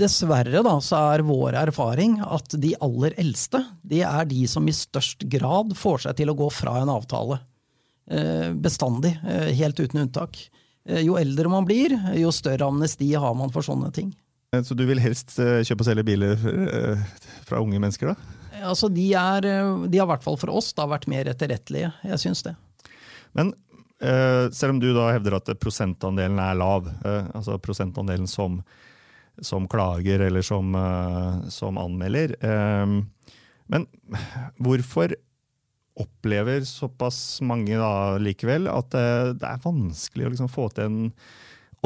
Dessverre 0.00 0.64
da, 0.66 0.72
så 0.82 0.98
er 1.12 1.22
vår 1.28 1.54
erfaring 1.60 2.16
at 2.26 2.56
de 2.58 2.72
aller 2.82 3.14
eldste 3.22 3.62
de 3.86 4.00
er 4.02 4.26
de 4.26 4.42
som 4.50 4.66
i 4.66 4.74
størst 4.74 5.28
grad 5.30 5.76
får 5.78 6.08
seg 6.08 6.18
til 6.18 6.32
å 6.32 6.36
gå 6.40 6.50
fra 6.50 6.80
en 6.80 6.90
avtale. 6.90 7.38
Bestandig, 8.58 9.14
helt 9.60 9.78
uten 9.78 10.02
unntak. 10.02 10.40
Eh, 10.88 11.04
jo 11.04 11.16
eldre 11.20 11.50
man 11.52 11.66
blir, 11.68 11.94
jo 12.16 12.32
større 12.34 12.68
amnesti 12.70 13.12
har 13.14 13.34
man 13.36 13.52
for 13.52 13.66
sånne 13.66 13.90
ting. 13.94 14.10
Eh, 14.54 14.62
så 14.66 14.76
du 14.76 14.84
vil 14.88 15.02
helst 15.02 15.36
eh, 15.42 15.60
kjøpe 15.66 15.84
og 15.84 15.90
selge 15.90 16.06
biler 16.08 16.36
fra 17.48 17.60
unge 17.60 17.80
mennesker, 17.80 18.12
da? 18.12 18.36
Altså, 18.60 18.90
de, 18.92 19.06
er, 19.16 19.46
de 19.88 20.00
har 20.00 20.06
i 20.06 20.10
hvert 20.10 20.24
fall 20.24 20.36
for 20.40 20.52
oss 20.52 20.72
da 20.76 20.84
vært 20.90 21.08
mer 21.08 21.30
etterrettelige. 21.30 21.94
Jeg 22.04 22.20
syns 22.20 22.44
det. 22.44 22.56
Men 23.36 23.54
selv 24.00 24.72
om 24.72 24.78
du 24.80 24.86
da 24.96 25.10
hevder 25.12 25.34
at 25.36 25.48
prosentandelen 25.60 26.38
er 26.40 26.54
lav, 26.56 26.86
altså 27.36 27.58
prosentandelen 27.60 28.24
som, 28.28 28.54
som 29.44 29.66
klager 29.68 30.24
eller 30.24 30.44
som, 30.44 30.72
som 31.52 31.76
anmelder 31.76 32.32
Men 33.68 33.84
hvorfor 34.56 35.12
opplever 36.00 36.64
såpass 36.66 37.40
mange 37.46 37.76
da 37.78 38.18
likevel 38.22 38.68
at 38.70 38.90
det, 38.94 39.06
det 39.42 39.48
er 39.48 39.62
vanskelig 39.64 40.26
å 40.26 40.32
liksom 40.34 40.50
få 40.52 40.68
til 40.74 40.88
en 40.88 40.98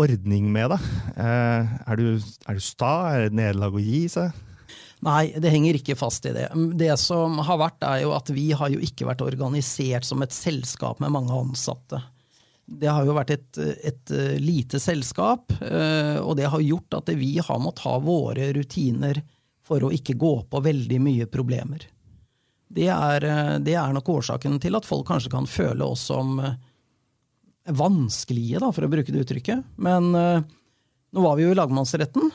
ordning 0.01 0.49
med 0.53 0.73
det. 0.75 0.81
Eh, 1.23 1.77
er, 1.87 2.01
du, 2.01 2.35
er 2.49 2.59
du 2.59 2.65
sta? 2.65 2.95
Er 3.11 3.25
det 3.25 3.31
et 3.31 3.39
nederlag 3.39 3.77
å 3.77 3.83
gi 3.83 4.07
seg? 4.11 4.35
Nei, 5.05 5.35
det 5.37 5.53
henger 5.53 5.77
ikke 5.79 5.99
fast 5.99 6.25
i 6.27 6.33
det. 6.35 6.49
Det 6.81 6.95
som 7.01 7.37
har 7.45 7.61
vært, 7.61 7.85
er 7.85 8.03
jo 8.07 8.15
at 8.17 8.31
vi 8.33 8.49
har 8.57 8.73
jo 8.73 8.81
ikke 8.83 9.07
vært 9.11 9.25
organisert 9.27 10.07
som 10.09 10.25
et 10.25 10.35
selskap 10.35 11.03
med 11.05 11.13
mange 11.15 11.35
ansatte. 11.37 12.01
Det 12.65 12.89
har 12.89 13.05
jo 13.05 13.15
vært 13.17 13.35
et, 13.35 13.61
et 13.85 14.15
lite 14.41 14.81
selskap, 14.81 15.53
eh, 15.61 16.17
og 16.23 16.39
det 16.41 16.49
har 16.49 16.65
gjort 16.65 17.03
at 17.03 17.13
vi 17.21 17.35
har 17.37 17.61
måttet 17.61 17.85
ha 17.85 17.99
våre 18.01 18.49
rutiner 18.57 19.21
for 19.65 19.85
å 19.85 19.93
ikke 19.93 20.17
gå 20.21 20.35
på 20.49 20.63
veldig 20.65 21.01
mye 21.05 21.29
problemer. 21.29 21.85
Det 22.75 22.89
er, 22.91 23.29
det 23.63 23.77
er 23.79 23.95
nok 23.95 24.09
årsaken 24.17 24.59
til 24.63 24.79
at 24.79 24.89
folk 24.89 25.07
kanskje 25.09 25.33
kan 25.33 25.47
føle 25.47 25.87
oss 25.87 26.09
som 26.11 26.41
vanskelige, 27.65 28.61
da, 28.61 28.69
for 28.75 28.85
å 28.85 28.93
bruke 28.93 29.13
det 29.15 29.23
uttrykket. 29.25 29.63
Men 29.81 30.11
uh, 30.13 30.43
nå 31.15 31.23
var 31.23 31.39
vi 31.39 31.45
jo 31.45 31.53
i 31.55 31.57
lagmannsretten, 31.57 32.31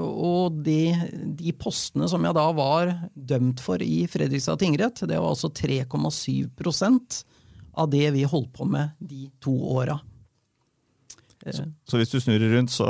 og 0.00 0.54
de, 0.64 0.96
de, 1.36 1.52
postene 1.60 2.08
som 2.08 2.24
jeg 2.24 2.32
da 2.38 2.44
var 2.56 2.94
dømt 3.12 3.60
for 3.60 3.76
i 3.84 4.06
Fredrikstad 4.08 4.56
tingrett, 4.62 5.02
det 5.04 5.18
var 5.20 5.34
altså 5.34 5.52
3,7% 5.52 7.18
av 7.76 7.90
det 7.92 8.08
vi 8.16 8.24
holdt 8.24 8.48
på 8.56 8.64
med 8.72 8.96
de 8.96 9.28
to 9.44 9.52
åra. 9.76 10.00
Så, 11.46 11.62
så, 11.84 12.00
hvis 12.00 12.10
du 12.10 12.16
snur 12.20 12.40
rundt, 12.40 12.70
så 12.72 12.84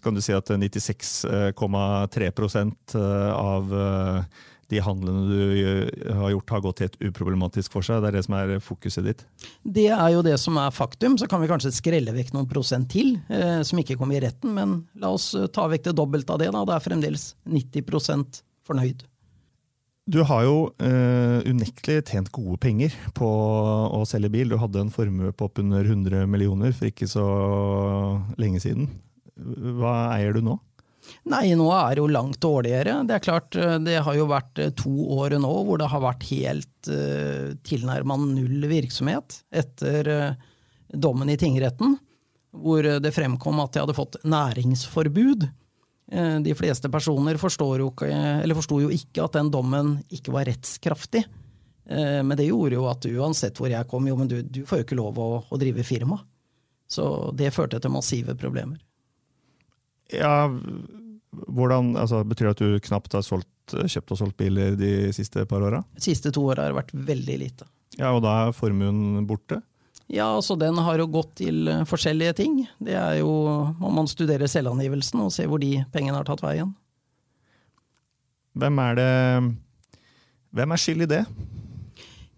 kan 0.00 0.14
du 0.14 0.20
si 0.24 0.32
at 0.32 0.48
96,3% 0.48 2.96
av 3.34 3.74
de 4.70 4.80
handlene 4.84 5.24
du 5.28 6.14
har 6.16 6.32
gjort, 6.34 6.54
har 6.54 6.64
gått 6.64 6.82
helt 6.84 6.98
uproblematisk 7.02 7.74
for 7.74 7.86
seg? 7.86 8.02
Det 8.02 8.10
er 8.10 8.18
det 8.18 8.24
som 8.26 8.36
er 8.38 8.54
fokuset 8.64 9.06
ditt? 9.06 9.24
Det 9.62 9.88
er 9.90 10.08
jo 10.14 10.24
det 10.26 10.36
som 10.42 10.58
er 10.60 10.74
faktum. 10.74 11.18
Så 11.20 11.28
kan 11.30 11.42
vi 11.42 11.50
kanskje 11.50 11.74
skrelle 11.74 12.14
vekk 12.16 12.34
noen 12.36 12.48
prosent 12.50 12.90
til, 12.92 13.16
eh, 13.28 13.60
som 13.66 13.80
ikke 13.82 13.98
kommer 14.00 14.18
i 14.18 14.24
retten. 14.24 14.54
Men 14.56 14.80
la 15.00 15.12
oss 15.16 15.32
eh, 15.34 15.50
ta 15.52 15.66
vekk 15.70 15.90
det 15.90 15.96
dobbelte 15.98 16.36
av 16.36 16.42
det. 16.42 16.50
da. 16.54 16.64
Det 16.68 16.76
er 16.76 16.86
fremdeles 16.86 17.30
90% 17.50 18.42
fornøyd. 18.66 19.06
Du 20.10 20.22
har 20.26 20.42
jo 20.42 20.56
eh, 20.82 21.38
unektelig 21.46 22.00
tjent 22.08 22.32
gode 22.34 22.56
penger 22.62 22.94
på 23.14 23.28
å 23.28 24.00
selge 24.08 24.32
bil. 24.32 24.50
Du 24.50 24.58
hadde 24.58 24.82
en 24.82 24.90
formue 24.94 25.30
på 25.30 25.46
oppunder 25.50 25.86
100 25.86 26.26
millioner 26.30 26.74
for 26.74 26.90
ikke 26.90 27.06
så 27.10 27.26
lenge 28.40 28.62
siden. 28.64 28.88
Hva 29.78 30.10
eier 30.16 30.34
du 30.34 30.42
nå? 30.44 30.56
Nei, 31.30 31.52
nå 31.58 31.68
er 31.74 31.96
det 31.96 32.02
jo 32.02 32.10
langt 32.10 32.40
dårligere. 32.42 33.00
Det 33.08 33.16
er 33.16 33.24
klart, 33.24 33.56
eh, 33.56 33.76
det 33.82 33.98
har 34.06 34.16
jo 34.16 34.28
vært 34.30 34.60
eh, 34.60 34.72
to 34.76 34.92
år 35.16 35.36
nå 35.40 35.52
hvor 35.66 35.80
det 35.80 35.90
har 35.92 36.02
vært 36.04 36.26
helt 36.30 36.90
uh, 36.90 37.52
tilnærma 37.66 38.16
null 38.22 38.64
virksomhet 38.70 39.42
etter 39.52 40.08
uh, 40.08 40.46
dommen 40.90 41.30
i 41.30 41.38
tingretten, 41.40 41.98
hvor 42.56 42.86
det 43.04 43.12
fremkom 43.14 43.60
at 43.62 43.76
jeg 43.76 43.84
hadde 43.84 43.98
fått 43.98 44.20
næringsforbud. 44.24 45.46
Uh, 46.10 46.38
de 46.42 46.56
fleste 46.58 46.90
personer 46.90 47.38
forsto 47.40 47.68
jo, 47.78 47.92
jo, 47.92 48.90
ikke 48.90 49.26
at 49.26 49.36
den 49.36 49.52
dommen 49.52 49.98
ikke 50.10 50.34
var 50.34 50.48
rettskraftig. 50.50 51.26
Uh, 51.90 52.20
men 52.24 52.36
det 52.38 52.48
gjorde 52.48 52.78
jo 52.78 52.90
at 52.90 53.08
uansett 53.12 53.60
hvor 53.60 53.70
jeg 53.70 53.88
kom, 53.90 54.08
jo, 54.08 54.18
men 54.18 54.30
du, 54.30 54.40
du 54.42 54.64
får 54.66 54.82
jo 54.82 54.88
ikke 54.88 55.00
lov 55.00 55.20
å, 55.20 55.30
å 55.46 55.60
drive 55.60 55.86
firma. 55.86 56.20
Så 56.90 57.04
det 57.38 57.52
førte 57.54 57.78
til 57.78 57.92
massive 57.94 58.34
problemer. 58.38 58.80
Ja, 60.14 60.50
hvordan, 61.30 61.94
altså, 62.00 62.24
Betyr 62.26 62.50
det 62.50 62.54
at 62.56 62.62
du 62.62 62.86
knapt 62.88 63.14
har 63.14 63.24
solgt, 63.26 63.48
kjøpt 63.70 64.14
og 64.14 64.18
solgt 64.18 64.38
biler 64.40 64.74
de 64.78 65.12
siste 65.14 65.44
par 65.46 65.62
åra? 65.62 65.84
De 65.94 66.02
siste 66.02 66.32
to 66.34 66.42
åra 66.50 66.66
har 66.66 66.74
det 66.74 66.80
vært 66.80 66.94
veldig 67.10 67.36
lite. 67.44 67.68
Ja, 67.98 68.12
Og 68.14 68.22
da 68.24 68.46
er 68.46 68.56
formuen 68.56 69.26
borte? 69.28 69.60
Ja, 70.10 70.26
altså 70.34 70.56
den 70.58 70.78
har 70.82 70.98
jo 70.98 71.06
gått 71.06 71.36
til 71.38 71.68
eh, 71.70 71.84
forskjellige 71.86 72.34
ting. 72.40 72.64
Det 72.82 72.96
er 72.98 73.20
jo 73.20 73.30
om 73.70 73.94
man 73.94 74.10
studerer 74.10 74.50
selvangivelsen 74.50 75.22
og 75.22 75.30
ser 75.34 75.46
hvor 75.50 75.62
de 75.62 75.84
pengene 75.94 76.18
har 76.18 76.26
tatt 76.26 76.42
veien. 76.42 76.72
Hvem 78.58 78.80
er 78.82 78.98
det 78.98 79.12
Hvem 80.50 80.74
er 80.74 80.82
skyld 80.82 81.04
i 81.06 81.10
det? 81.12 81.20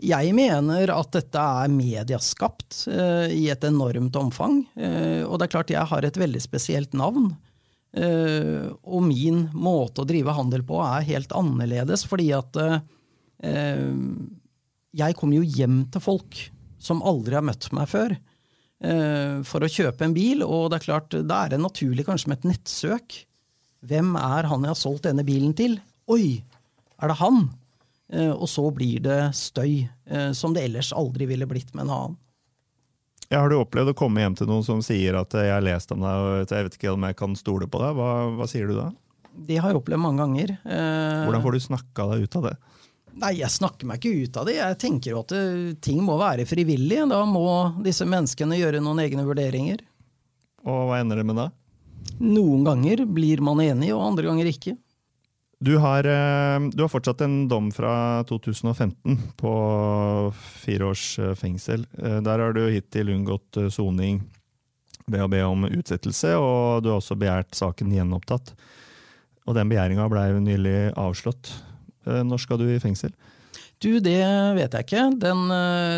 Jeg 0.03 0.35
mener 0.37 0.91
at 0.93 1.15
dette 1.15 1.41
er 1.63 1.71
medieskapt 1.73 2.83
uh, 2.91 3.31
i 3.33 3.47
et 3.55 3.65
enormt 3.65 4.17
omfang. 4.19 4.59
Uh, 4.77 5.23
og 5.25 5.39
det 5.39 5.47
er 5.47 5.53
klart 5.55 5.73
jeg 5.73 5.89
har 5.89 6.05
et 6.05 6.19
veldig 6.21 6.43
spesielt 6.43 6.93
navn. 6.99 7.31
Uh, 7.93 8.73
og 8.89 9.05
min 9.05 9.51
måte 9.53 10.01
å 10.01 10.09
drive 10.09 10.33
handel 10.33 10.63
på 10.65 10.79
er 10.81 11.05
helt 11.11 11.33
annerledes, 11.37 12.07
fordi 12.09 12.31
at 12.33 12.57
uh, 12.57 12.79
jeg 14.97 15.17
kommer 15.19 15.37
jo 15.37 15.59
hjem 15.59 15.83
til 15.93 16.05
folk 16.05 16.39
som 16.81 17.05
aldri 17.05 17.37
har 17.37 17.45
møtt 17.45 17.69
meg 17.77 17.91
før, 17.91 18.15
uh, 18.17 19.45
for 19.45 19.61
å 19.61 19.73
kjøpe 19.75 20.09
en 20.09 20.17
bil, 20.17 20.45
og 20.47 20.71
det 20.73 20.81
er 20.81 20.87
klart, 20.87 21.19
da 21.29 21.43
er 21.43 21.53
det 21.53 21.61
naturlig 21.61 22.09
kanskje 22.09 22.33
med 22.33 22.41
et 22.41 22.55
nettsøk. 22.55 23.19
Hvem 23.85 24.17
er 24.17 24.49
han 24.49 24.65
jeg 24.65 24.73
har 24.73 24.81
solgt 24.81 25.11
denne 25.11 25.27
bilen 25.29 25.53
til? 25.59 25.77
Oi, 26.13 26.39
er 27.01 27.13
det 27.13 27.21
han? 27.21 27.51
og 28.13 28.45
så 28.51 28.67
blir 28.77 28.99
det 29.01 29.31
støy, 29.33 29.87
som 30.37 30.53
det 30.53 30.67
ellers 30.67 30.91
aldri 30.93 31.25
ville 31.31 31.47
blitt 31.49 31.71
med 31.73 31.87
en 31.87 31.93
annen. 31.95 32.17
Ja, 33.33 33.41
har 33.41 33.49
du 33.49 33.57
opplevd 33.57 33.95
å 33.95 33.97
komme 33.97 34.21
hjem 34.21 34.35
til 34.37 34.49
noen 34.51 34.65
som 34.67 34.83
sier 34.85 35.17
at 35.17 35.33
eh, 35.33 35.47
'jeg 35.49 35.55
har 35.57 35.65
lest 35.65 35.93
om 35.95 36.03
deg', 36.05 36.21
og 36.21 36.51
jeg 36.53 36.67
vet 36.67 36.75
ikke 36.77 36.93
om 36.93 37.07
jeg 37.09 37.17
kan 37.17 37.37
stole 37.39 37.65
på 37.65 37.81
deg? 37.81 37.95
Hva, 37.97 38.09
hva 38.37 38.49
sier 38.51 38.69
du 38.69 38.75
da? 38.77 38.91
Det 39.33 39.57
har 39.57 39.73
jeg 39.73 39.79
opplevd 39.81 40.03
mange 40.03 40.21
ganger. 40.21 40.51
Eh, 40.61 41.23
Hvordan 41.25 41.45
får 41.47 41.57
du 41.57 41.61
snakka 41.65 42.09
deg 42.13 42.27
ut 42.27 42.37
av 42.37 42.43
det? 42.51 42.57
Nei, 43.23 43.33
Jeg 43.41 43.49
snakker 43.53 43.89
meg 43.89 44.01
ikke 44.01 44.25
ut 44.27 44.37
av 44.37 44.47
det. 44.49 44.57
Jeg 44.59 44.79
tenker 44.81 45.11
jo 45.15 45.21
at 45.21 45.33
det, 45.33 45.81
ting 45.81 46.03
må 46.05 46.19
være 46.21 46.45
frivillig. 46.49 47.01
Da 47.09 47.25
må 47.25 47.83
disse 47.85 48.05
menneskene 48.05 48.61
gjøre 48.61 48.85
noen 48.85 49.01
egne 49.01 49.25
vurderinger. 49.25 49.81
Og 50.69 50.89
hva 50.89 51.01
ender 51.01 51.17
det 51.17 51.27
med 51.29 51.41
da? 51.41 51.49
Noen 52.21 52.65
ganger 52.69 53.07
blir 53.09 53.41
man 53.41 53.61
enig, 53.65 53.95
og 53.97 54.05
andre 54.13 54.29
ganger 54.29 54.53
ikke. 54.53 54.77
Du 55.63 55.77
har, 55.77 56.05
eh, 56.05 56.61
du 56.73 56.83
har, 56.83 56.89
fortsatt 56.89 57.21
en 57.21 57.49
dom 57.49 57.71
fra 57.73 58.25
2015 58.25 59.19
på 59.37 59.53
fire 60.35 60.85
års 60.85 61.19
eh, 61.19 61.35
fengsel. 61.39 61.87
Eh, 62.03 62.17
der 62.19 62.41
har 62.43 62.53
du 62.53 62.65
hittil 62.67 63.13
unngått 63.15 63.61
soning 63.71 64.19
ved 65.07 65.23
å 65.23 65.29
be 65.31 65.43
om 65.47 65.69
utsettelse, 65.69 66.33
og 66.35 66.83
du 66.83 66.89
har 66.91 66.99
også 66.99 67.15
begjært 67.21 67.55
saken 67.55 67.95
gjenopptatt. 67.95 68.51
Og 69.47 69.55
den 69.55 69.71
begjæringa 69.71 70.09
blei 70.11 70.33
nylig 70.43 70.75
avslått. 70.99 71.53
Når 72.07 72.43
skal 72.43 72.59
du 72.59 72.67
i 72.67 72.83
fengsel? 72.83 73.15
Du, 73.83 74.01
det 74.03 74.19
vet 74.59 74.75
jeg 74.75 74.89
ikke. 74.89 75.07
Den, 75.23 75.47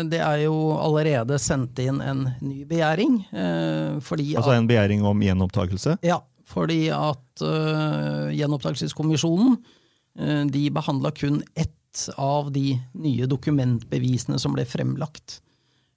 det 0.09 0.21
er 0.21 0.43
jo 0.43 0.55
allerede 0.77 1.41
sendt 1.41 1.81
inn 1.81 2.01
en 2.05 2.23
ny 2.41 2.61
begjæring. 2.69 3.17
altså 3.33 4.53
en 4.53 4.69
begjæring 4.69 5.05
om 5.05 5.25
gjenopptakelse? 5.25 5.97
Ja, 6.05 6.21
fordi 6.45 6.89
at 6.93 7.41
uh, 7.43 8.29
Gjenopptakelseskommisjonen 8.33 9.55
uh, 9.57 10.43
de 10.51 10.67
behandla 10.73 11.11
kun 11.15 11.41
ett 11.55 11.71
av 12.19 12.51
de 12.51 12.75
nye 12.93 13.27
dokumentbevisene 13.29 14.39
som 14.41 14.55
ble 14.55 14.65
fremlagt. 14.69 15.39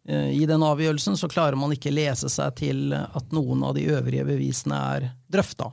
Uh, 0.08 0.30
I 0.32 0.46
den 0.48 0.64
avgjørelsen 0.64 1.18
så 1.20 1.28
klarer 1.30 1.58
man 1.60 1.74
ikke 1.76 1.92
lese 1.94 2.30
seg 2.32 2.56
til 2.62 2.96
at 2.96 3.34
noen 3.36 3.66
av 3.66 3.76
de 3.76 3.88
øvrige 3.92 4.26
bevisene 4.28 4.80
er 4.96 5.10
drøfta. 5.28 5.72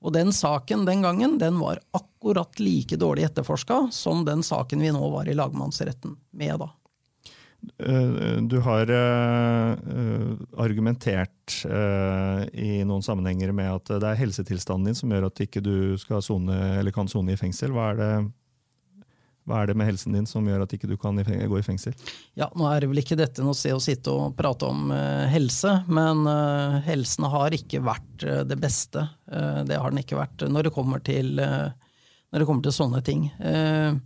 Og 0.00 0.14
den 0.16 0.32
saken 0.32 0.86
den 0.88 1.04
gangen 1.04 1.36
den 1.38 1.58
var 1.60 1.82
akkurat 1.92 2.60
like 2.60 2.96
dårlig 2.96 3.26
etterforska 3.28 3.88
som 3.92 4.24
den 4.24 4.42
saken 4.42 4.80
vi 4.80 4.92
nå 4.96 5.10
var 5.12 5.28
i 5.28 5.36
lagmannsretten 5.36 6.16
med. 6.32 6.56
da. 6.62 6.70
Eh, 7.78 8.36
du 8.42 8.58
har 8.60 8.90
uh, 8.90 9.74
argumentert 10.56 11.62
uh, 11.68 12.44
i 12.52 12.82
noen 12.84 13.04
sammenhenger 13.04 13.52
med 13.56 13.70
at 13.72 13.92
det 14.00 14.10
er 14.10 14.20
helsetilstanden 14.20 14.90
din 14.90 14.98
som 14.98 15.12
gjør 15.12 15.28
at 15.28 15.42
ikke 15.44 15.62
du 15.64 15.96
eller 16.00 16.92
kan 16.94 17.08
sone 17.08 17.32
i 17.34 17.40
fengsel. 17.40 17.72
Hva 17.76 17.90
er, 17.92 18.00
det, 18.00 18.10
hva 19.48 19.60
er, 19.60 19.70
det, 19.70 19.76
med 19.80 19.90
helsen 19.90 20.16
din 20.16 20.28
som 20.28 20.46
gjør 20.48 20.64
at 20.64 20.74
ikke 20.76 20.88
du 20.90 20.96
kan 21.00 21.20
gå 21.20 21.60
i 21.60 21.64
fengsel? 21.66 21.96
Ja, 22.38 22.50
Nå 22.56 22.68
er 22.70 22.80
det 22.80 22.90
vel 22.92 23.02
ikke 23.02 23.18
dette 23.20 23.44
noe 23.44 23.56
sted 23.56 23.76
å 23.76 23.82
sitte 23.82 24.12
og 24.12 24.36
prate 24.38 24.68
om 24.68 24.92
helse, 25.32 25.80
men 25.88 26.24
helsen 26.86 27.28
har 27.32 27.56
ikke 27.56 27.82
vært 27.84 28.28
det 28.48 28.60
beste. 28.60 29.06
det 29.28 29.80
har 29.80 29.92
den 29.92 30.04
ikke 30.04 30.20
vært 30.20 30.48
når 30.48 30.68
det 30.68 30.76
kommer 30.76 31.04
til, 31.04 31.34
det 31.36 32.46
kommer 32.46 32.64
til 32.64 32.76
sånne 32.76 33.04
ting. 33.04 33.28
Uh, 33.40 34.00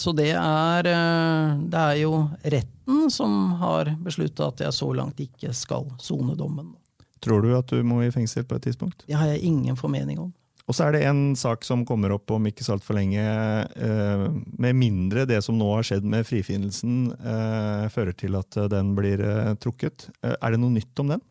så 0.00 0.14
det 0.16 0.32
er, 0.32 0.88
eh, 0.88 1.60
det 1.70 1.80
er 1.80 2.00
jo 2.00 2.14
retten 2.42 3.10
som 3.12 3.54
har 3.60 3.92
beslutta 4.02 4.48
at 4.50 4.64
jeg 4.64 4.76
så 4.76 4.90
langt 4.96 5.20
ikke 5.20 5.52
skal 5.56 5.88
sone 6.00 6.36
dommen. 6.38 6.74
Tror 7.20 7.44
du 7.44 7.52
at 7.56 7.68
du 7.68 7.82
må 7.84 8.00
i 8.02 8.12
fengsel 8.14 8.46
på 8.48 8.56
et 8.56 8.68
tidspunkt? 8.70 9.04
Det 9.06 9.18
har 9.18 9.28
jeg 9.34 9.44
ingen 9.44 9.76
formening 9.76 10.22
om. 10.22 10.30
Og 10.70 10.76
så 10.76 10.86
er 10.86 10.94
det 10.94 11.02
en 11.08 11.34
sak 11.34 11.64
som 11.66 11.82
kommer 11.84 12.12
opp 12.14 12.30
om 12.30 12.44
ikke 12.46 12.62
så 12.62 12.76
altfor 12.76 12.94
lenge. 12.96 13.20
Eh, 13.20 14.26
med 14.62 14.78
mindre 14.78 15.26
det 15.28 15.40
som 15.44 15.58
nå 15.58 15.68
har 15.74 15.86
skjedd 15.86 16.06
med 16.06 16.28
frifinnelsen 16.28 17.10
eh, 17.18 17.88
fører 17.90 18.14
til 18.16 18.38
at 18.38 18.60
den 18.70 18.94
blir 18.96 19.20
trukket. 19.60 20.08
Er 20.22 20.54
det 20.54 20.62
noe 20.62 20.78
nytt 20.78 21.02
om 21.02 21.16
den? 21.16 21.26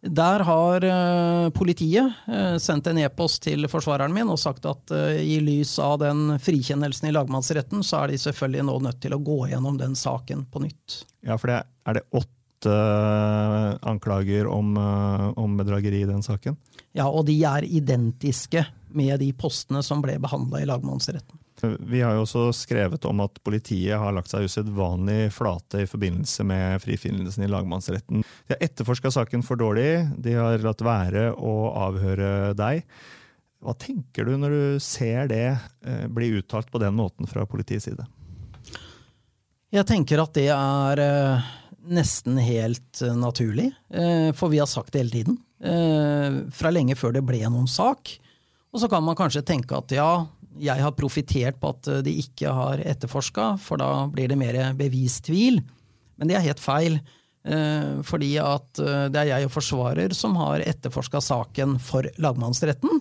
Der 0.00 0.44
har 0.46 0.84
uh, 0.84 1.50
politiet 1.50 2.12
uh, 2.28 2.56
sendt 2.62 2.86
en 2.86 3.00
e-post 3.02 3.42
til 3.42 3.66
forsvareren 3.70 4.14
min 4.14 4.30
og 4.30 4.38
sagt 4.38 4.66
at 4.70 4.92
uh, 4.94 5.16
i 5.18 5.40
lys 5.42 5.74
av 5.82 5.96
den 6.04 6.36
frikjennelsen 6.38 7.10
i 7.10 7.14
lagmannsretten, 7.16 7.82
så 7.82 8.04
er 8.04 8.12
de 8.12 8.20
selvfølgelig 8.22 8.68
nå 8.68 8.76
nødt 8.86 9.00
til 9.02 9.16
å 9.16 9.22
gå 9.26 9.40
gjennom 9.50 9.80
den 9.80 9.98
saken 9.98 10.46
på 10.52 10.62
nytt. 10.62 11.00
Ja, 11.26 11.34
for 11.34 11.50
det, 11.50 11.64
er 11.82 11.98
det 11.98 12.06
åtte 12.14 12.76
anklager 13.86 14.48
om, 14.50 14.72
om 15.38 15.52
bedrageri 15.58 16.00
i 16.02 16.08
den 16.08 16.24
saken. 16.26 16.56
Ja, 16.90 17.06
og 17.06 17.28
de 17.28 17.36
er 17.46 17.66
identiske 17.66 18.64
med 18.98 19.20
de 19.22 19.28
postene 19.38 19.82
som 19.86 20.02
ble 20.02 20.16
behandla 20.22 20.62
i 20.62 20.66
lagmannsretten. 20.66 21.38
Vi 21.62 22.00
har 22.04 22.14
jo 22.14 22.22
også 22.24 22.44
skrevet 22.54 23.04
om 23.08 23.22
at 23.24 23.38
politiet 23.44 23.98
har 23.98 24.14
lagt 24.14 24.30
seg 24.30 24.46
usedvanlig 24.46 25.32
flate 25.34 25.82
i 25.82 25.88
forbindelse 25.90 26.46
med 26.46 26.82
frifinnelsen 26.84 27.46
i 27.46 27.50
lagmannsretten. 27.50 28.22
De 28.22 28.54
har 28.54 28.62
etterforska 28.64 29.10
saken 29.14 29.42
for 29.46 29.60
dårlig, 29.60 30.06
de 30.22 30.36
har 30.38 30.62
latt 30.64 30.84
være 30.86 31.32
å 31.34 31.54
avhøre 31.88 32.52
deg. 32.58 32.84
Hva 33.58 33.74
tenker 33.74 34.28
du 34.28 34.36
når 34.38 34.54
du 34.54 34.82
ser 34.82 35.26
det 35.30 35.48
eh, 35.50 36.06
bli 36.06 36.30
uttalt 36.38 36.70
på 36.70 36.78
den 36.82 36.94
måten 36.94 37.26
fra 37.26 37.46
politiets 37.48 37.88
side? 37.88 38.06
Jeg 39.74 39.84
tenker 39.88 40.22
at 40.22 40.36
det 40.38 40.46
er 40.54 41.02
eh, 41.02 41.50
nesten 41.90 42.38
helt 42.38 43.02
eh, 43.02 43.18
naturlig, 43.18 43.72
for 44.38 44.54
vi 44.54 44.62
har 44.62 44.70
sagt 44.70 44.94
det 44.94 45.02
hele 45.02 45.16
tiden. 45.16 45.42
Fra 46.54 46.70
lenge 46.70 46.94
før 46.94 47.16
det 47.16 47.24
ble 47.26 47.40
noen 47.50 47.66
sak. 47.66 48.12
Og 48.70 48.82
så 48.82 48.88
kan 48.90 49.02
man 49.02 49.16
kanskje 49.18 49.42
tenke 49.42 49.74
at 49.74 49.90
ja, 49.96 50.28
jeg 50.62 50.84
har 50.84 50.96
profitert 50.96 51.60
på 51.60 51.70
at 51.74 51.88
de 52.04 52.14
ikke 52.22 52.52
har 52.54 52.82
etterforska, 52.82 53.52
for 53.62 53.80
da 53.80 54.06
blir 54.12 54.30
det 54.30 54.38
mer 54.40 54.58
bevistvil. 54.78 55.60
Men 56.18 56.30
det 56.30 56.38
er 56.38 56.46
helt 56.48 56.62
feil. 56.62 56.98
Fordi 58.04 58.32
at 58.42 58.80
det 59.14 59.20
er 59.20 59.28
jeg 59.30 59.46
og 59.46 59.52
forsvarer 59.54 60.12
som 60.12 60.34
har 60.36 60.60
etterforska 60.66 61.22
saken 61.24 61.76
for 61.80 62.04
lagmannsretten. 62.20 63.00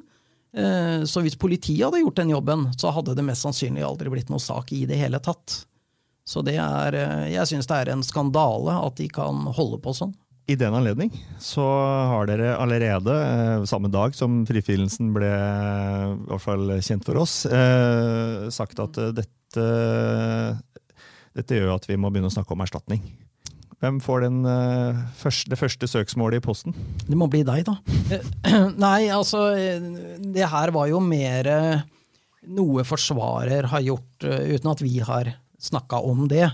Eh, 0.57 1.03
så 1.03 1.21
hvis 1.21 1.37
politiet 1.37 1.85
hadde 1.85 2.01
gjort 2.01 2.19
den 2.21 2.31
jobben, 2.33 2.67
så 2.77 2.91
hadde 2.95 3.15
det 3.17 3.25
mest 3.27 3.45
sannsynlig 3.45 3.83
aldri 3.85 4.11
blitt 4.13 4.31
noe 4.33 4.41
sak 4.41 4.71
i 4.73 4.85
det 4.89 4.99
hele 4.99 5.19
tatt. 5.23 5.63
Så 6.27 6.41
det 6.43 6.57
er, 6.59 6.95
eh, 6.95 7.33
jeg 7.35 7.47
syns 7.51 7.69
det 7.69 7.77
er 7.77 7.91
en 7.93 8.03
skandale 8.03 8.73
at 8.81 8.97
de 8.97 9.07
kan 9.11 9.45
holde 9.57 9.79
på 9.83 9.93
sånn. 9.95 10.15
I 10.47 10.55
den 10.55 10.75
anledning 10.77 11.11
så 11.43 11.65
har 12.11 12.29
dere 12.29 12.53
allerede, 12.55 13.11
eh, 13.11 13.65
samme 13.67 13.91
dag 13.91 14.15
som 14.15 14.45
frifinnelsen 14.47 15.11
ble 15.15 15.27
i 15.27 16.15
hvert 16.29 16.43
fall 16.43 16.71
kjent 16.79 17.03
for 17.07 17.19
oss, 17.19 17.41
sagt 18.55 18.79
at 18.79 18.99
dette, 19.17 19.67
dette 21.35 21.59
gjør 21.59 21.75
at 21.75 21.87
vi 21.89 21.99
må 21.99 22.11
begynne 22.13 22.31
å 22.31 22.37
snakke 22.37 22.55
om 22.55 22.63
erstatning. 22.63 23.03
Hvem 23.77 23.99
får 24.01 24.23
den, 24.25 24.37
uh, 24.41 25.03
første, 25.19 25.51
det 25.51 25.59
første 25.59 25.87
søksmålet 25.91 26.39
i 26.39 26.45
posten? 26.47 26.73
Det 27.05 27.17
må 27.17 27.27
bli 27.29 27.43
deg, 27.45 27.67
da. 27.67 27.75
Eh, 28.09 28.71
nei, 28.85 29.09
altså 29.13 29.51
Det 29.53 30.47
her 30.49 30.73
var 30.73 30.89
jo 30.89 31.01
mer 31.03 31.49
noe 32.47 32.85
forsvarer 32.87 33.67
har 33.69 33.83
gjort 33.83 34.23
uten 34.23 34.71
at 34.71 34.81
vi 34.81 34.97
har 35.03 35.29
snakka 35.61 35.99
om 36.09 36.25
det. 36.31 36.47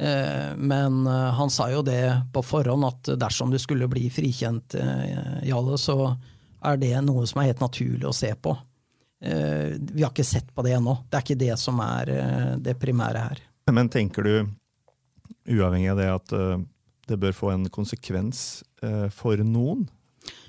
Uh, 0.00 0.52
men 0.56 1.06
han 1.06 1.50
sa 1.52 1.68
jo 1.72 1.82
det 1.86 2.04
på 2.32 2.42
forhånd 2.46 2.86
at 2.88 3.12
dersom 3.20 3.52
du 3.52 3.58
skulle 3.60 3.90
bli 3.92 4.08
frikjent, 4.12 4.76
Jalle, 5.44 5.78
så 5.78 6.14
er 6.62 6.78
det 6.80 6.94
noe 7.04 7.26
som 7.28 7.42
er 7.42 7.50
helt 7.50 7.64
naturlig 7.64 8.06
å 8.08 8.14
se 8.16 8.30
på. 8.34 8.54
Vi 9.22 10.02
har 10.02 10.10
ikke 10.10 10.26
sett 10.26 10.48
på 10.54 10.64
det 10.66 10.72
ennå. 10.74 10.96
Det 11.06 11.18
er 11.18 11.22
ikke 11.22 11.38
det 11.38 11.56
som 11.60 11.78
er 11.82 12.10
det 12.58 12.72
primære 12.78 13.20
her. 13.22 13.42
Men 13.70 13.90
tenker 13.90 14.26
du 14.26 14.32
uavhengig 15.46 15.92
av 15.92 16.00
det 16.00 16.08
at 16.10 16.34
det 17.10 17.18
bør 17.22 17.34
få 17.34 17.52
en 17.52 17.68
konsekvens 17.70 18.62
for 19.14 19.42
noen? 19.46 19.84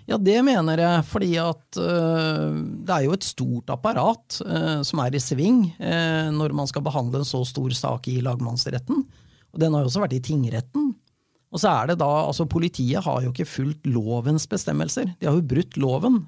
Ja, 0.10 0.18
det 0.18 0.40
mener 0.46 0.82
jeg, 0.82 1.06
fordi 1.10 1.32
at 1.42 1.78
det 1.78 2.96
er 2.98 3.06
jo 3.06 3.14
et 3.14 3.26
stort 3.26 3.70
apparat 3.74 4.40
som 4.86 5.02
er 5.06 5.18
i 5.18 5.22
sving 5.22 5.68
når 6.34 6.58
man 6.58 6.70
skal 6.70 6.86
behandle 6.86 7.22
en 7.22 7.30
så 7.30 7.44
stor 7.46 7.74
sak 7.78 8.10
i 8.10 8.20
lagmannsretten. 8.26 9.06
Og 9.54 9.62
den 9.62 9.74
har 9.76 9.84
jo 9.84 9.92
også 9.92 10.04
vært 10.04 10.18
i 10.18 10.24
tingretten. 10.26 10.92
Og 11.54 11.62
så 11.62 11.70
er 11.70 11.92
det 11.92 12.00
da, 12.02 12.10
altså 12.26 12.48
Politiet 12.50 13.06
har 13.06 13.22
jo 13.22 13.30
ikke 13.30 13.46
fulgt 13.46 13.86
lovens 13.86 14.48
bestemmelser. 14.50 15.12
De 15.22 15.30
har 15.30 15.38
jo 15.38 15.46
brutt 15.46 15.78
loven. 15.78 16.24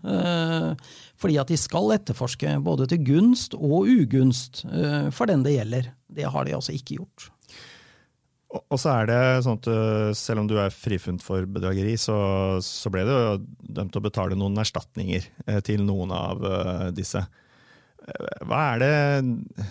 fordi 1.18 1.40
at 1.42 1.50
de 1.50 1.58
skal 1.58 1.96
etterforske 1.98 2.60
både 2.62 2.86
til 2.92 3.02
gunst 3.08 3.58
og 3.58 3.90
ugunst 3.90 4.62
for 5.10 5.26
den 5.26 5.42
det 5.42 5.58
gjelder. 5.58 5.90
Det 6.06 6.30
har 6.30 6.46
de 6.46 6.54
altså 6.54 6.78
ikke 6.78 7.00
gjort. 7.00 7.32
Og 8.72 8.80
så 8.80 8.92
er 8.94 9.10
det 9.10 9.22
sånn 9.46 9.58
at 9.60 9.70
øh, 9.72 10.12
selv 10.18 10.44
om 10.44 10.50
du 10.50 10.56
er 10.62 10.74
frifunnet 10.74 11.24
for 11.26 11.48
bedrageri, 11.50 11.96
så, 12.00 12.16
så, 12.64 12.92
ble 12.94 13.04
du 13.08 13.16
dømt 13.60 13.94
til 13.94 14.02
å 14.02 14.06
betale 14.06 14.38
noen 14.40 14.58
erstatninger 14.62 15.26
eh, 15.48 15.60
til 15.66 15.84
noen 15.86 16.14
av 16.16 16.46
øh, 16.46 16.86
disse. 16.96 17.24
Hva 18.46 18.62
er, 18.76 18.84
det, 18.84 19.68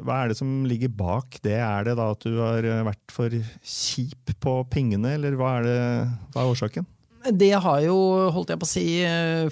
hva 0.00 0.22
er 0.22 0.30
det 0.30 0.38
som 0.38 0.52
ligger 0.68 0.92
bak 0.96 1.40
det? 1.44 1.58
Er 1.60 1.88
det 1.88 1.98
da 2.00 2.10
at 2.14 2.24
du 2.24 2.38
har 2.40 2.68
vært 2.88 3.12
for 3.12 3.34
kjip 3.60 4.32
på 4.40 4.54
pengene, 4.72 5.16
eller 5.18 5.36
hva 5.38 5.58
er, 5.58 5.68
det, 5.68 5.80
hva 6.32 6.44
er 6.44 6.52
årsaken? 6.54 6.88
Det 7.28 7.52
har 7.60 7.80
jo, 7.84 7.96
holdt 8.32 8.54
jeg 8.54 8.60
på 8.62 8.68
å 8.68 8.70
si, 8.70 8.84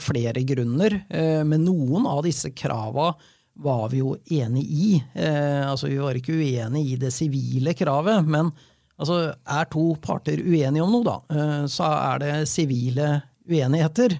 flere 0.01 0.45
grunner. 0.49 1.01
Men 1.45 1.67
noen 1.67 2.07
av 2.09 2.23
disse 2.25 2.55
krava 2.57 3.11
var 3.57 3.89
vi 3.89 4.01
jo 4.03 4.15
enig 4.31 4.65
i. 4.65 4.89
Eh, 5.15 5.71
altså, 5.71 5.89
vi 5.89 5.99
var 6.01 6.17
ikke 6.19 6.37
uenig 6.37 6.83
i 6.93 6.97
det 7.01 7.13
sivile 7.15 7.75
kravet, 7.77 8.27
men 8.29 8.51
altså, 8.97 9.21
er 9.33 9.69
to 9.73 9.89
parter 10.03 10.43
uenige 10.43 10.85
om 10.85 10.93
noe, 10.93 11.07
da, 11.07 11.19
eh, 11.33 11.63
så 11.71 11.89
er 11.95 12.25
det 12.25 12.33
sivile 12.51 13.11
uenigheter. 13.49 14.19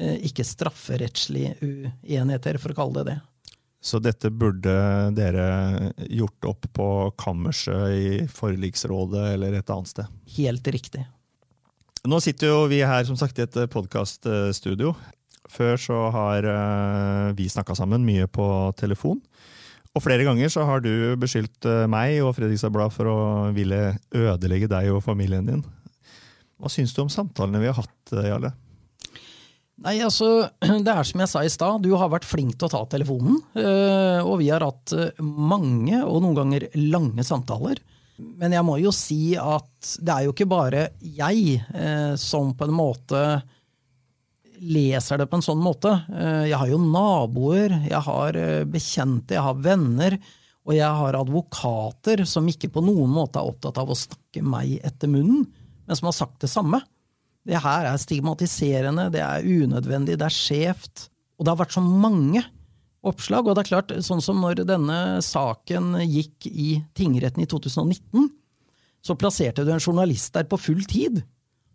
Eh, 0.00 0.16
ikke 0.30 0.46
strafferettslige 0.46 1.56
uenigheter, 1.60 2.60
for 2.62 2.72
å 2.72 2.78
kalle 2.80 3.02
det 3.02 3.12
det. 3.12 3.18
Så 3.78 4.00
dette 4.02 4.30
burde 4.34 4.72
dere 5.14 5.92
gjort 6.10 6.48
opp 6.50 6.66
på 6.74 6.88
kammerset 7.20 7.94
i 7.94 8.08
forliksrådet 8.32 9.28
eller 9.36 9.54
et 9.54 9.70
annet 9.70 9.92
sted? 9.92 10.10
Helt 10.34 10.66
riktig. 10.74 11.04
Nå 12.08 12.18
sitter 12.22 12.50
jo 12.50 12.66
vi 12.70 12.82
her 12.86 13.06
som 13.06 13.18
sagt 13.18 13.38
i 13.38 13.46
et 13.46 13.58
podkaststudio. 13.70 14.94
Før 15.48 15.78
så 15.80 16.00
har 16.12 16.44
uh, 16.44 17.30
vi 17.38 17.48
snakka 17.48 17.76
sammen 17.78 18.04
mye 18.04 18.26
på 18.30 18.44
telefon. 18.78 19.22
Og 19.96 20.04
flere 20.04 20.26
ganger 20.26 20.50
så 20.52 20.66
har 20.68 20.82
du 20.84 21.16
beskyldt 21.20 21.66
uh, 21.70 21.86
meg 21.90 22.18
og 22.20 22.34
Fredrikstad 22.36 22.74
Blad 22.74 22.92
for 22.94 23.08
å 23.08 23.18
ville 23.56 23.94
ødelegge 24.10 24.68
deg 24.70 24.90
og 24.92 25.04
familien 25.06 25.46
din. 25.48 25.62
Hva 26.58 26.70
syns 26.72 26.92
du 26.94 27.04
om 27.04 27.12
samtalene 27.12 27.62
vi 27.62 27.70
har 27.70 27.78
hatt, 27.78 28.16
Jarle? 28.26 28.52
Nei, 29.84 29.98
altså, 30.02 30.48
Det 30.86 30.94
er 30.94 31.06
som 31.06 31.22
jeg 31.22 31.30
sa 31.30 31.44
i 31.44 31.52
stad, 31.52 31.84
du 31.84 31.92
har 31.98 32.10
vært 32.12 32.26
flink 32.28 32.56
til 32.56 32.66
å 32.68 32.72
ta 32.72 32.80
telefonen. 32.90 33.38
Og 34.24 34.34
vi 34.40 34.50
har 34.50 34.64
hatt 34.66 34.94
mange, 35.22 36.00
og 36.02 36.22
noen 36.24 36.38
ganger 36.38 36.66
lange 36.88 37.26
samtaler. 37.26 37.78
Men 38.18 38.56
jeg 38.56 38.66
må 38.66 38.80
jo 38.82 38.90
si 38.90 39.36
at 39.38 39.92
det 40.02 40.10
er 40.10 40.26
jo 40.26 40.34
ikke 40.34 40.48
bare 40.50 40.88
jeg 40.98 41.60
som 42.18 42.50
på 42.58 42.66
en 42.66 42.74
måte 42.74 43.22
leser 44.60 45.20
det 45.20 45.28
på 45.30 45.38
en 45.38 45.44
sånn 45.44 45.62
måte. 45.62 45.92
Eh, 46.12 46.48
jeg 46.50 46.58
har 46.60 46.70
jo 46.70 46.80
naboer, 46.82 47.74
jeg 47.88 48.02
har 48.08 48.38
eh, 48.38 48.66
bekjente, 48.68 49.36
jeg 49.36 49.44
har 49.44 49.62
venner, 49.62 50.18
og 50.68 50.74
jeg 50.76 51.00
har 51.00 51.18
advokater 51.18 52.24
som 52.28 52.48
ikke 52.50 52.70
på 52.72 52.82
noen 52.84 53.10
måte 53.12 53.40
er 53.40 53.48
opptatt 53.48 53.78
av 53.80 53.92
å 53.92 53.98
snakke 53.98 54.42
meg 54.44 54.78
etter 54.84 55.10
munnen, 55.10 55.46
men 55.88 55.98
som 55.98 56.10
har 56.10 56.16
sagt 56.16 56.42
det 56.44 56.52
samme. 56.52 56.82
Det 57.46 57.60
her 57.62 57.86
er 57.88 58.00
stigmatiserende, 58.00 59.08
det 59.14 59.22
er 59.24 59.46
unødvendig, 59.46 60.18
det 60.20 60.26
er 60.26 60.34
skjevt. 60.34 61.08
Og 61.38 61.46
det 61.46 61.52
har 61.52 61.60
vært 61.62 61.76
så 61.76 61.84
mange 61.84 62.42
oppslag. 63.06 63.46
Og 63.46 63.56
det 63.56 63.64
er 63.64 63.70
klart, 63.70 63.94
sånn 64.04 64.22
som 64.24 64.40
når 64.42 64.64
denne 64.68 64.98
saken 65.24 65.94
gikk 66.04 66.48
i 66.50 66.80
tingretten 66.98 67.44
i 67.44 67.48
2019, 67.48 68.28
så 69.04 69.16
plasserte 69.16 69.64
du 69.64 69.72
en 69.72 69.82
journalist 69.82 70.34
der 70.34 70.48
på 70.48 70.58
full 70.60 70.82
tid. 70.88 71.22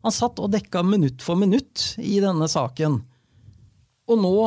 Han 0.04 0.14
satt 0.14 0.42
og 0.44 0.52
dekka 0.52 0.84
minutt 0.84 1.24
for 1.24 1.40
minutt 1.40 1.94
i 2.04 2.20
denne 2.22 2.50
saken. 2.52 3.00
Og 4.12 4.20
nå, 4.20 4.38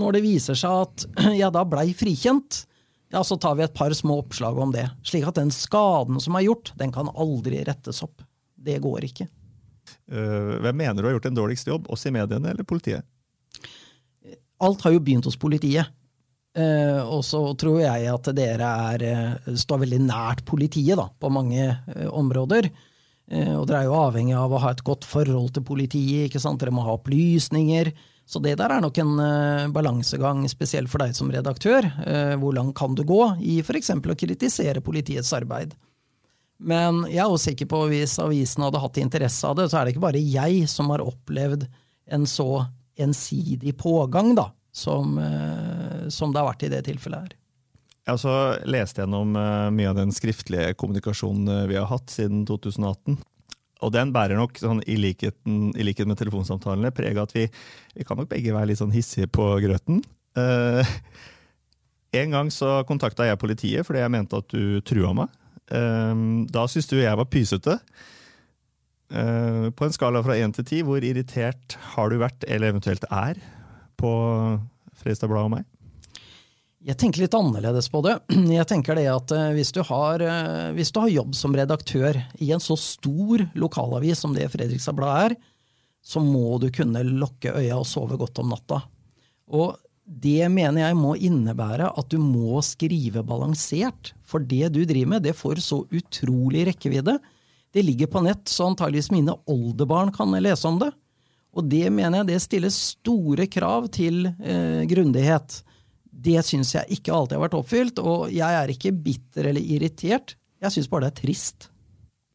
når 0.00 0.16
det 0.16 0.24
viser 0.24 0.58
seg 0.58 0.86
at 0.86 1.04
ja, 1.42 1.52
da 1.52 1.66
blei 1.68 1.90
frikjent, 1.96 2.64
ja, 3.14 3.20
så 3.22 3.36
tar 3.38 3.54
vi 3.58 3.62
et 3.66 3.76
par 3.76 3.92
små 3.94 4.18
oppslag 4.24 4.56
om 4.58 4.72
det. 4.74 4.88
Slik 5.06 5.28
at 5.28 5.36
den 5.38 5.52
skaden 5.54 6.18
som 6.22 6.34
er 6.34 6.48
gjort, 6.48 6.72
den 6.80 6.90
kan 6.94 7.12
aldri 7.12 7.60
rettes 7.68 8.02
opp. 8.02 8.24
Det 8.56 8.80
går 8.82 9.06
ikke. 9.06 9.28
Uh, 10.12 10.60
hvem 10.60 10.76
mener 10.76 11.00
du 11.00 11.08
har 11.08 11.16
gjort 11.16 11.30
en 11.30 11.36
dårligst 11.38 11.68
jobb, 11.70 11.88
oss 11.92 12.04
i 12.06 12.12
mediene 12.12 12.52
eller 12.52 12.66
politiet? 12.68 13.06
Alt 14.64 14.84
har 14.84 14.94
jo 14.94 15.02
begynt 15.04 15.28
hos 15.28 15.40
politiet. 15.40 15.88
Uh, 16.54 17.02
og 17.10 17.24
så 17.26 17.40
tror 17.58 17.80
jeg 17.82 18.08
at 18.12 18.28
dere 18.36 18.72
er, 18.94 19.04
uh, 19.42 19.54
står 19.58 19.84
veldig 19.86 20.02
nært 20.04 20.44
politiet 20.46 20.98
da, 21.00 21.08
på 21.08 21.30
mange 21.32 21.72
områder. 22.12 22.68
Eh, 23.24 23.54
og 23.56 23.62
dere 23.64 23.78
er 23.80 23.86
jo 23.88 23.94
avhengig 23.96 24.34
av 24.36 24.52
å 24.52 24.58
ha 24.60 24.74
et 24.74 24.82
godt 24.84 25.06
forhold 25.08 25.54
til 25.56 25.64
politiet, 25.64 26.26
ikke 26.28 26.42
sant? 26.42 26.60
dere 26.60 26.74
må 26.76 26.84
ha 26.84 26.98
opplysninger. 26.98 27.88
Så 28.28 28.40
det 28.44 28.58
der 28.60 28.72
er 28.72 28.82
nok 28.84 28.98
en 29.00 29.14
balansegang, 29.72 30.44
spesielt 30.48 30.92
for 30.92 31.00
deg 31.00 31.16
som 31.16 31.32
redaktør. 31.32 31.88
Hvor 32.40 32.54
langt 32.56 32.72
kan 32.76 32.94
du 32.96 33.02
gå 33.04 33.20
i 33.44 33.58
f.eks. 33.60 33.90
å 33.96 34.16
kritisere 34.16 34.84
politiets 34.84 35.32
arbeid? 35.36 35.74
Men 36.58 37.02
jeg 37.10 37.22
er 37.24 37.30
også 37.30 37.50
sikker 37.50 37.68
på 37.70 37.84
at 37.84 37.92
hvis 37.92 38.18
avisen 38.22 38.64
hadde 38.64 38.82
hatt 38.82 39.00
interesse 39.02 39.48
av 39.48 39.56
det, 39.58 39.68
så 39.70 39.80
er 39.80 39.86
det 39.86 39.94
ikke 39.94 40.06
bare 40.06 40.22
jeg 40.22 40.68
som 40.70 40.92
har 40.94 41.04
opplevd 41.04 41.66
en 42.14 42.26
så 42.30 42.66
ensidig 43.00 43.74
pågang 43.80 44.34
da, 44.38 44.50
som, 44.74 45.16
uh, 45.18 46.06
som 46.12 46.30
det 46.30 46.40
har 46.40 46.52
vært 46.52 46.66
i 46.68 46.70
det 46.76 46.84
tilfellet 46.86 47.26
her. 47.26 47.34
Jeg 48.04 48.18
også 48.18 48.32
lest 48.68 48.98
gjennom 49.00 49.32
eh, 49.40 49.70
mye 49.72 49.88
av 49.88 49.96
den 49.96 50.10
skriftlige 50.12 50.74
kommunikasjonen 50.76 51.48
eh, 51.48 51.68
vi 51.70 51.78
har 51.78 51.86
hatt 51.88 52.12
siden 52.12 52.42
2018. 52.44 53.16
Og 53.84 53.92
den 53.94 54.12
bærer 54.12 54.36
nok, 54.36 54.58
sånn, 54.60 54.82
i, 54.84 54.98
likheten, 55.00 55.70
i 55.72 55.86
likhet 55.86 56.08
med 56.08 56.18
telefonsamtalene, 56.20 56.92
preg 56.92 57.16
av 57.16 57.30
at 57.30 57.32
vi, 57.36 57.46
vi 57.96 58.04
kan 58.04 58.20
nok 58.20 58.28
begge 58.28 58.52
være 58.52 58.68
litt 58.70 58.80
sånn 58.82 58.92
hissige 58.92 59.30
på 59.32 59.46
grøten. 59.64 60.02
Eh, 60.36 60.92
en 62.20 62.36
gang 62.36 62.52
så 62.52 62.82
kontakta 62.88 63.30
jeg 63.30 63.40
politiet 63.40 63.88
fordi 63.88 64.04
jeg 64.04 64.12
mente 64.12 64.42
at 64.44 64.52
du 64.52 64.84
trua 64.84 65.16
meg. 65.16 65.32
Eh, 65.70 66.24
da 66.52 66.66
syntes 66.68 66.90
du 66.90 66.98
jeg 67.00 67.20
var 67.20 67.30
pysete. 67.30 67.78
Eh, 69.14 69.70
på 69.70 69.84
en 69.84 69.94
skala 69.94 70.22
fra 70.24 70.36
én 70.40 70.52
til 70.54 70.66
ti, 70.66 70.80
hvor 70.86 71.04
irritert 71.04 71.76
har 71.94 72.10
du 72.10 72.18
vært, 72.22 72.46
eller 72.48 72.72
eventuelt 72.72 73.04
er, 73.10 73.38
på 74.00 74.10
Fredrikstad 74.98 75.30
Blad 75.30 75.48
og 75.48 75.54
meg? 75.58 75.68
Jeg 76.84 76.98
tenker 77.00 77.22
litt 77.22 77.36
annerledes 77.36 77.88
på 77.88 78.02
det. 78.04 78.18
Jeg 78.58 78.68
tenker 78.68 78.98
det 78.98 79.06
at 79.08 79.32
eh, 79.32 79.52
hvis 79.56 79.72
du, 79.72 79.80
har, 79.88 80.20
eh, 80.20 80.72
hvis 80.76 80.92
du 80.92 81.00
har 81.00 81.12
jobb 81.12 81.36
som 81.38 81.54
redaktør 81.56 82.18
i 82.44 82.50
en 82.52 82.60
så 82.60 82.76
stor 82.80 83.46
lokalavis 83.56 84.24
som 84.24 84.34
det 84.36 84.50
Fredrikstad 84.52 84.96
Blad 84.98 85.30
er, 85.30 85.36
så 86.04 86.20
må 86.20 86.58
du 86.60 86.68
kunne 86.74 87.00
lukke 87.06 87.54
øya 87.56 87.78
og 87.78 87.88
sove 87.88 88.18
godt 88.20 88.42
om 88.42 88.52
natta. 88.52 88.82
Og 89.56 89.78
det 90.04 90.50
mener 90.52 90.82
jeg 90.82 90.96
må 90.98 91.14
innebære 91.16 91.88
at 91.96 92.10
du 92.12 92.18
må 92.20 92.60
skrive 92.64 93.22
balansert. 93.24 94.12
For 94.24 94.44
det 94.44 94.68
du 94.74 94.82
driver 94.84 95.14
med, 95.14 95.24
det 95.24 95.36
får 95.38 95.62
så 95.64 95.80
utrolig 95.88 96.66
rekkevidde. 96.68 97.16
Det 97.74 97.82
ligger 97.82 98.10
på 98.12 98.22
nett, 98.26 98.44
så 98.48 98.68
antageligvis 98.68 99.10
mine 99.14 99.34
oldebarn 99.50 100.12
kan 100.14 100.34
lese 100.44 100.68
om 100.68 100.78
det. 100.82 100.92
Og 101.54 101.66
det 101.70 101.86
mener 101.94 102.20
jeg 102.20 102.32
det 102.32 102.40
stiller 102.42 102.72
store 102.74 103.46
krav 103.50 103.88
til 103.94 104.26
eh, 104.28 104.84
grundighet. 104.90 105.62
Det 106.04 106.40
syns 106.46 106.74
jeg 106.76 106.98
ikke 106.98 107.14
alltid 107.14 107.38
har 107.38 107.46
vært 107.46 107.58
oppfylt, 107.58 108.00
og 108.02 108.28
jeg 108.34 108.58
er 108.60 108.72
ikke 108.74 108.94
bitter 108.94 109.50
eller 109.50 109.62
irritert. 109.62 110.36
Jeg 110.62 110.74
syns 110.74 110.90
bare 110.90 111.08
det 111.08 111.14
er 111.14 111.22
trist. 111.22 111.68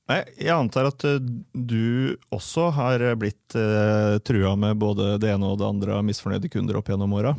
Jeg 0.09 0.49
antar 0.55 0.89
at 0.89 1.05
uh, 1.05 1.19
du 1.53 2.17
også 2.33 2.71
har 2.73 3.03
blitt 3.19 3.53
eh, 3.57 4.17
trua 4.25 4.55
med 4.57 4.79
både 4.81 5.17
det 5.21 5.29
ene 5.35 5.51
og 5.51 5.59
det 5.61 5.67
andre 5.67 5.99
av 5.99 6.05
misfornøyde 6.07 6.49
kunder 6.49 6.79
opp 6.79 6.89
gjennom 6.89 7.13
åra. 7.19 7.35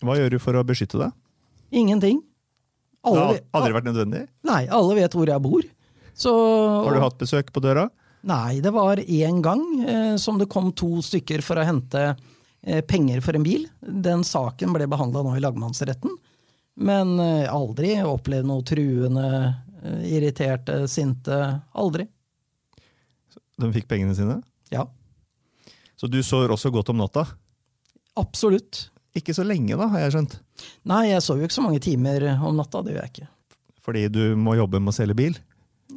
Hva 0.00 0.16
gjør 0.16 0.32
du 0.32 0.38
for 0.40 0.56
å 0.56 0.64
beskytte 0.64 1.00
deg? 1.00 1.12
Ingenting. 1.76 2.22
Alle 3.04 3.20
det 3.20 3.42
har 3.44 3.60
aldri 3.60 3.76
vært 3.76 3.88
nødvendig? 3.90 4.22
Nei, 4.48 4.62
alle 4.72 4.96
vet 4.96 5.16
hvor 5.16 5.28
jeg 5.28 5.44
bor. 5.44 5.68
Så, 6.16 6.32
har 6.84 6.96
du 6.96 7.04
hatt 7.04 7.20
besøk 7.20 7.52
på 7.52 7.62
døra? 7.64 7.86
Nei, 8.28 8.60
det 8.60 8.72
var 8.76 9.00
én 9.00 9.40
gang 9.44 9.62
eh, 9.84 10.16
som 10.20 10.40
det 10.40 10.50
kom 10.52 10.72
to 10.76 10.98
stykker 11.04 11.40
for 11.44 11.60
å 11.60 11.64
hente 11.64 12.02
eh, 12.10 12.82
penger 12.84 13.22
for 13.24 13.36
en 13.36 13.44
bil. 13.46 13.64
Den 13.80 14.24
saken 14.26 14.74
ble 14.76 14.88
behandla 14.90 15.24
nå 15.24 15.36
i 15.36 15.44
lagmannsretten. 15.44 16.16
Men 16.80 17.16
eh, 17.20 17.48
aldri 17.48 17.94
opplevd 18.04 18.48
noe 18.48 18.64
truende, 18.66 19.26
eh, 19.40 19.56
irriterte, 20.06 20.82
sinte. 20.90 21.36
Aldri. 21.72 22.06
De 23.60 23.72
fikk 23.74 23.88
pengene 23.90 24.14
sine? 24.16 24.38
Ja. 24.72 24.86
Så 26.00 26.08
du 26.08 26.22
sover 26.24 26.54
også 26.54 26.72
godt 26.72 26.92
om 26.92 27.00
natta? 27.00 27.26
Absolutt. 28.20 28.86
Ikke 29.16 29.34
så 29.34 29.44
lenge, 29.44 29.74
da, 29.76 29.88
har 29.90 30.04
jeg 30.06 30.14
skjønt? 30.14 30.38
Nei, 30.88 31.02
jeg 31.10 31.24
sover 31.24 31.42
jo 31.42 31.50
ikke 31.50 31.58
så 31.58 31.66
mange 31.66 31.82
timer 31.82 32.24
om 32.38 32.56
natta. 32.56 32.82
Det 32.86 32.94
gjør 32.94 33.04
jeg 33.04 33.14
ikke. 33.14 33.30
Fordi 33.84 34.06
du 34.12 34.22
må 34.38 34.54
jobbe 34.58 34.80
med 34.80 34.92
å 34.92 34.96
selge 34.96 35.16
bil? 35.18 35.36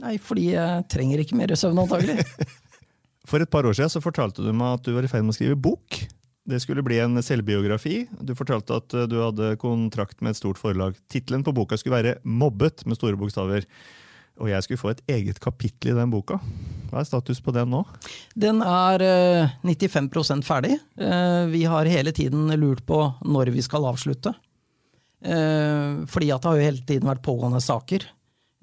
Nei, 0.01 0.17
fordi 0.21 0.49
jeg 0.55 0.85
trenger 0.91 1.21
ikke 1.21 1.37
mer 1.37 1.53
søvn, 1.59 1.83
antagelig. 1.83 2.25
For 3.29 3.43
et 3.43 3.51
par 3.51 3.67
år 3.67 3.75
siden 3.77 3.91
så 3.93 4.01
fortalte 4.03 4.43
du 4.43 4.51
meg 4.51 4.79
at 4.79 4.87
du 4.87 4.91
var 4.95 5.05
i 5.05 5.11
ferd 5.11 5.23
med 5.23 5.35
å 5.35 5.37
skrive 5.37 5.59
bok. 5.59 6.01
Det 6.43 6.59
skulle 6.59 6.83
bli 6.83 6.97
en 6.99 7.21
selvbiografi. 7.23 8.03
Du 8.19 8.33
fortalte 8.35 8.75
at 8.81 8.95
du 9.07 9.15
hadde 9.21 9.53
kontrakt 9.61 10.19
med 10.19 10.33
et 10.33 10.39
stort 10.41 10.59
forlag. 10.59 10.97
Tittelen 11.11 11.43
på 11.45 11.53
boka 11.55 11.77
skulle 11.79 12.01
være 12.01 12.17
'Mobbet', 12.23 12.85
med 12.85 12.99
store 12.99 13.15
bokstaver. 13.17 13.63
Og 14.41 14.49
jeg 14.49 14.65
skulle 14.65 14.81
få 14.81 14.91
et 14.93 15.03
eget 15.13 15.39
kapittel 15.39 15.93
i 15.93 15.97
den 15.97 16.11
boka. 16.11 16.39
Hva 16.89 17.01
er 17.01 17.05
status 17.05 17.41
på 17.43 17.53
den 17.53 17.69
nå? 17.73 17.83
Den 18.37 18.63
er 18.65 19.03
eh, 19.05 19.53
95 19.61 20.41
ferdig. 20.45 20.79
Eh, 20.97 21.45
vi 21.53 21.63
har 21.69 21.89
hele 21.89 22.11
tiden 22.11 22.49
lurt 22.57 22.83
på 22.85 22.99
når 23.21 23.53
vi 23.53 23.61
skal 23.61 23.85
avslutte. 23.85 24.33
Eh, 25.23 26.01
fordi 26.09 26.31
at 26.33 26.41
det 26.41 26.49
har 26.49 26.57
jo 26.57 26.65
hele 26.65 26.83
tiden 26.83 27.09
vært 27.11 27.23
pågående 27.25 27.61
saker. 27.61 28.07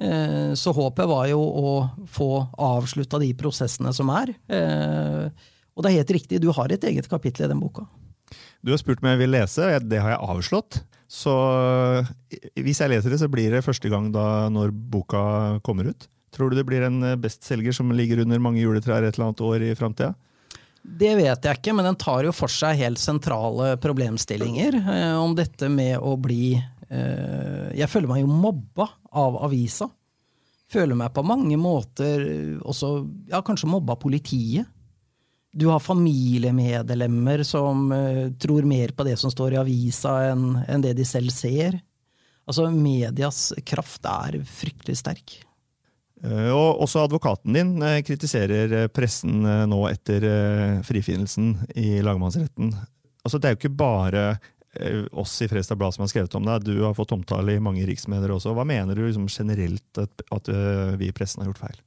Eh, 0.00 0.52
så 0.58 0.74
håpet 0.74 1.06
var 1.06 1.30
jo 1.30 1.38
å 1.38 1.72
få 2.10 2.30
avslutta 2.58 3.22
de 3.22 3.30
prosessene 3.38 3.94
som 3.94 4.10
er. 4.10 4.34
Eh, 5.70 5.76
og 5.76 5.84
det 5.84 5.90
er 5.90 6.00
helt 6.00 6.14
riktig, 6.18 6.40
du 6.42 6.50
har 6.52 6.72
et 6.72 6.84
eget 6.84 7.08
kapittel 7.08 7.46
i 7.46 7.52
den 7.52 7.60
boka. 7.62 7.86
Du 8.62 8.72
har 8.72 8.78
spurt 8.78 9.02
om 9.02 9.08
jeg 9.10 9.22
vil 9.22 9.32
lese, 9.32 9.64
og 9.64 9.90
det 9.90 10.00
har 10.02 10.14
jeg 10.14 10.24
avslått. 10.34 10.82
Så 11.10 11.32
hvis 12.54 12.78
jeg 12.78 12.92
leser 12.92 13.10
det, 13.10 13.18
så 13.18 13.28
blir 13.30 13.50
det 13.50 13.64
første 13.66 13.90
gang 13.90 14.12
da 14.14 14.48
når 14.52 14.70
boka 14.70 15.22
kommer 15.66 15.90
ut. 15.90 16.06
Tror 16.30 16.52
du 16.52 16.60
det 16.60 16.66
blir 16.68 16.84
en 16.86 17.02
bestselger 17.18 17.74
som 17.74 17.90
ligger 17.90 18.22
under 18.22 18.38
mange 18.38 18.62
juletrær 18.62 19.02
et 19.02 19.16
eller 19.16 19.30
annet 19.30 19.42
år 19.42 19.64
i 19.66 19.74
framtida? 19.74 20.12
Det 20.80 21.12
vet 21.18 21.44
jeg 21.44 21.58
ikke, 21.58 21.74
men 21.76 21.88
den 21.90 21.98
tar 22.00 22.24
jo 22.24 22.32
for 22.32 22.52
seg 22.52 22.78
helt 22.80 23.00
sentrale 23.00 23.74
problemstillinger 23.82 24.78
eh, 24.80 25.16
om 25.18 25.34
dette 25.36 25.68
med 25.68 25.98
å 26.00 26.14
bli 26.16 26.54
eh, 26.56 27.66
Jeg 27.76 27.90
føler 27.92 28.08
meg 28.08 28.22
jo 28.22 28.30
mobba 28.30 28.86
av 29.12 29.36
avisa. 29.44 29.90
Føler 30.70 30.96
meg 30.96 31.12
på 31.12 31.24
mange 31.26 31.58
måter 31.60 32.22
også 32.62 32.92
ja, 33.32 33.42
kanskje 33.44 33.68
mobba 33.68 33.98
politiet. 34.00 34.68
Du 35.52 35.66
har 35.66 35.80
familiemedlemmer 35.82 37.42
som 37.42 37.92
uh, 37.92 38.30
tror 38.38 38.62
mer 38.62 38.88
på 38.88 39.04
det 39.04 39.16
som 39.18 39.30
står 39.30 39.54
i 39.54 39.60
avisa, 39.60 40.12
enn 40.30 40.60
en 40.68 40.84
det 40.84 40.94
de 40.98 41.06
selv 41.06 41.34
ser. 41.34 41.80
Altså, 42.46 42.68
medias 42.70 43.50
kraft 43.66 44.06
er 44.06 44.38
fryktelig 44.46 45.00
sterk. 45.02 45.34
Uh, 46.22 46.52
og 46.54 46.84
også 46.86 47.02
advokaten 47.02 47.56
din 47.56 47.74
uh, 47.82 47.98
kritiserer 48.06 48.86
pressen 48.94 49.42
nå 49.42 49.82
etter 49.90 50.28
frifinnelsen 50.86 51.56
i 51.74 51.98
lagmannsretten. 52.04 52.72
Altså, 53.24 53.38
det 53.38 53.50
er 53.50 53.56
jo 53.56 53.62
ikke 53.64 53.78
bare 53.80 54.24
oss 55.18 55.32
i 55.42 55.48
Fredstad 55.50 55.80
Blad 55.80 55.96
som 55.96 56.04
har 56.04 56.10
skrevet 56.12 56.34
om 56.38 56.44
det. 56.46 56.60
Du 56.68 56.84
har 56.84 56.94
fått 56.94 57.10
omtale 57.10 57.56
i 57.56 57.62
mange 57.62 57.82
riksmedier 57.88 58.30
også. 58.30 58.52
Hva 58.54 58.62
mener 58.62 58.94
du 58.94 59.02
liksom, 59.02 59.26
generelt 59.26 59.98
at 59.98 60.50
vi 60.94 61.08
i 61.08 61.14
pressen 61.16 61.42
har 61.42 61.50
gjort 61.50 61.64
feil? 61.64 61.80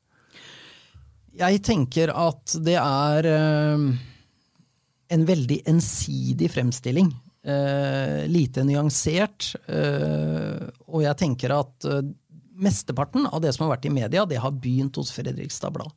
Jeg 1.33 1.63
tenker 1.65 2.11
at 2.13 2.53
det 2.61 2.75
er 2.77 3.25
uh, 3.25 3.85
en 5.13 5.25
veldig 5.25 5.63
ensidig 5.69 6.51
fremstilling. 6.53 7.09
Uh, 7.43 8.23
lite 8.29 8.63
nyansert. 8.67 9.49
Uh, 9.65 10.69
og 10.93 11.01
jeg 11.07 11.19
tenker 11.23 11.55
at 11.57 11.89
mesteparten 12.53 13.25
av 13.25 13.41
det 13.41 13.55
som 13.55 13.65
har 13.65 13.75
vært 13.75 13.89
i 13.89 13.93
media, 13.93 14.27
det 14.29 14.41
har 14.43 14.53
begynt 14.53 14.99
hos 15.01 15.09
Fredrikstad 15.15 15.73
Blad. 15.73 15.89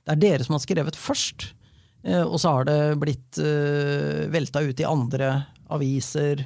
Det 0.00 0.14
er 0.14 0.22
dere 0.22 0.46
som 0.46 0.56
har 0.56 0.64
skrevet 0.64 0.96
først. 0.96 1.50
og 2.24 2.38
så 2.40 2.54
har 2.54 2.64
det 2.64 2.96
blitt 2.96 3.36
velta 4.32 4.62
ut 4.64 4.80
i 4.80 4.86
andre 4.88 5.28
aviser. 5.68 6.40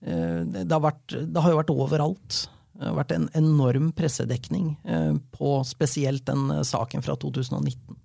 Det 0.00 0.64
har, 0.72 0.80
vært, 0.80 1.12
det 1.12 1.42
har 1.44 1.52
jo 1.52 1.58
vært 1.60 1.74
overalt. 1.74 2.38
Det 2.76 2.90
har 2.90 2.96
vært 2.98 3.14
en 3.16 3.28
enorm 3.38 3.90
pressedekning 3.96 4.74
eh, 4.84 5.14
på 5.32 5.60
spesielt 5.64 6.26
den 6.28 6.50
eh, 6.52 6.64
saken 6.66 7.04
fra 7.04 7.16
2019. 7.16 7.96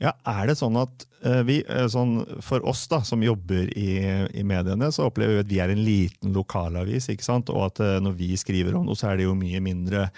Ja, 0.00 0.12
Er 0.28 0.48
det 0.48 0.58
sånn 0.60 0.76
at 0.80 1.06
eh, 1.24 1.42
vi, 1.48 1.58
sånn 1.92 2.18
for 2.44 2.64
oss 2.68 2.84
da, 2.92 3.02
som 3.04 3.24
jobber 3.24 3.70
i, 3.72 4.00
i, 4.32 4.44
mediene, 4.44 4.90
så 4.92 5.08
opplever 5.08 5.38
vi 5.38 5.44
at 5.44 5.52
vi 5.52 5.60
er 5.64 5.72
en 5.72 5.84
liten 5.84 6.36
lokalavis, 6.36 7.10
ikke 7.12 7.24
sant? 7.24 7.52
og 7.52 7.70
at 7.70 7.84
når 8.04 8.18
vi 8.18 8.34
skriver 8.40 8.76
om 8.76 8.88
noe, 8.88 8.98
så 8.98 9.12
er 9.12 9.20
det 9.20 9.28
jo 9.28 9.38
mye 9.38 9.62
mindre 9.64 10.10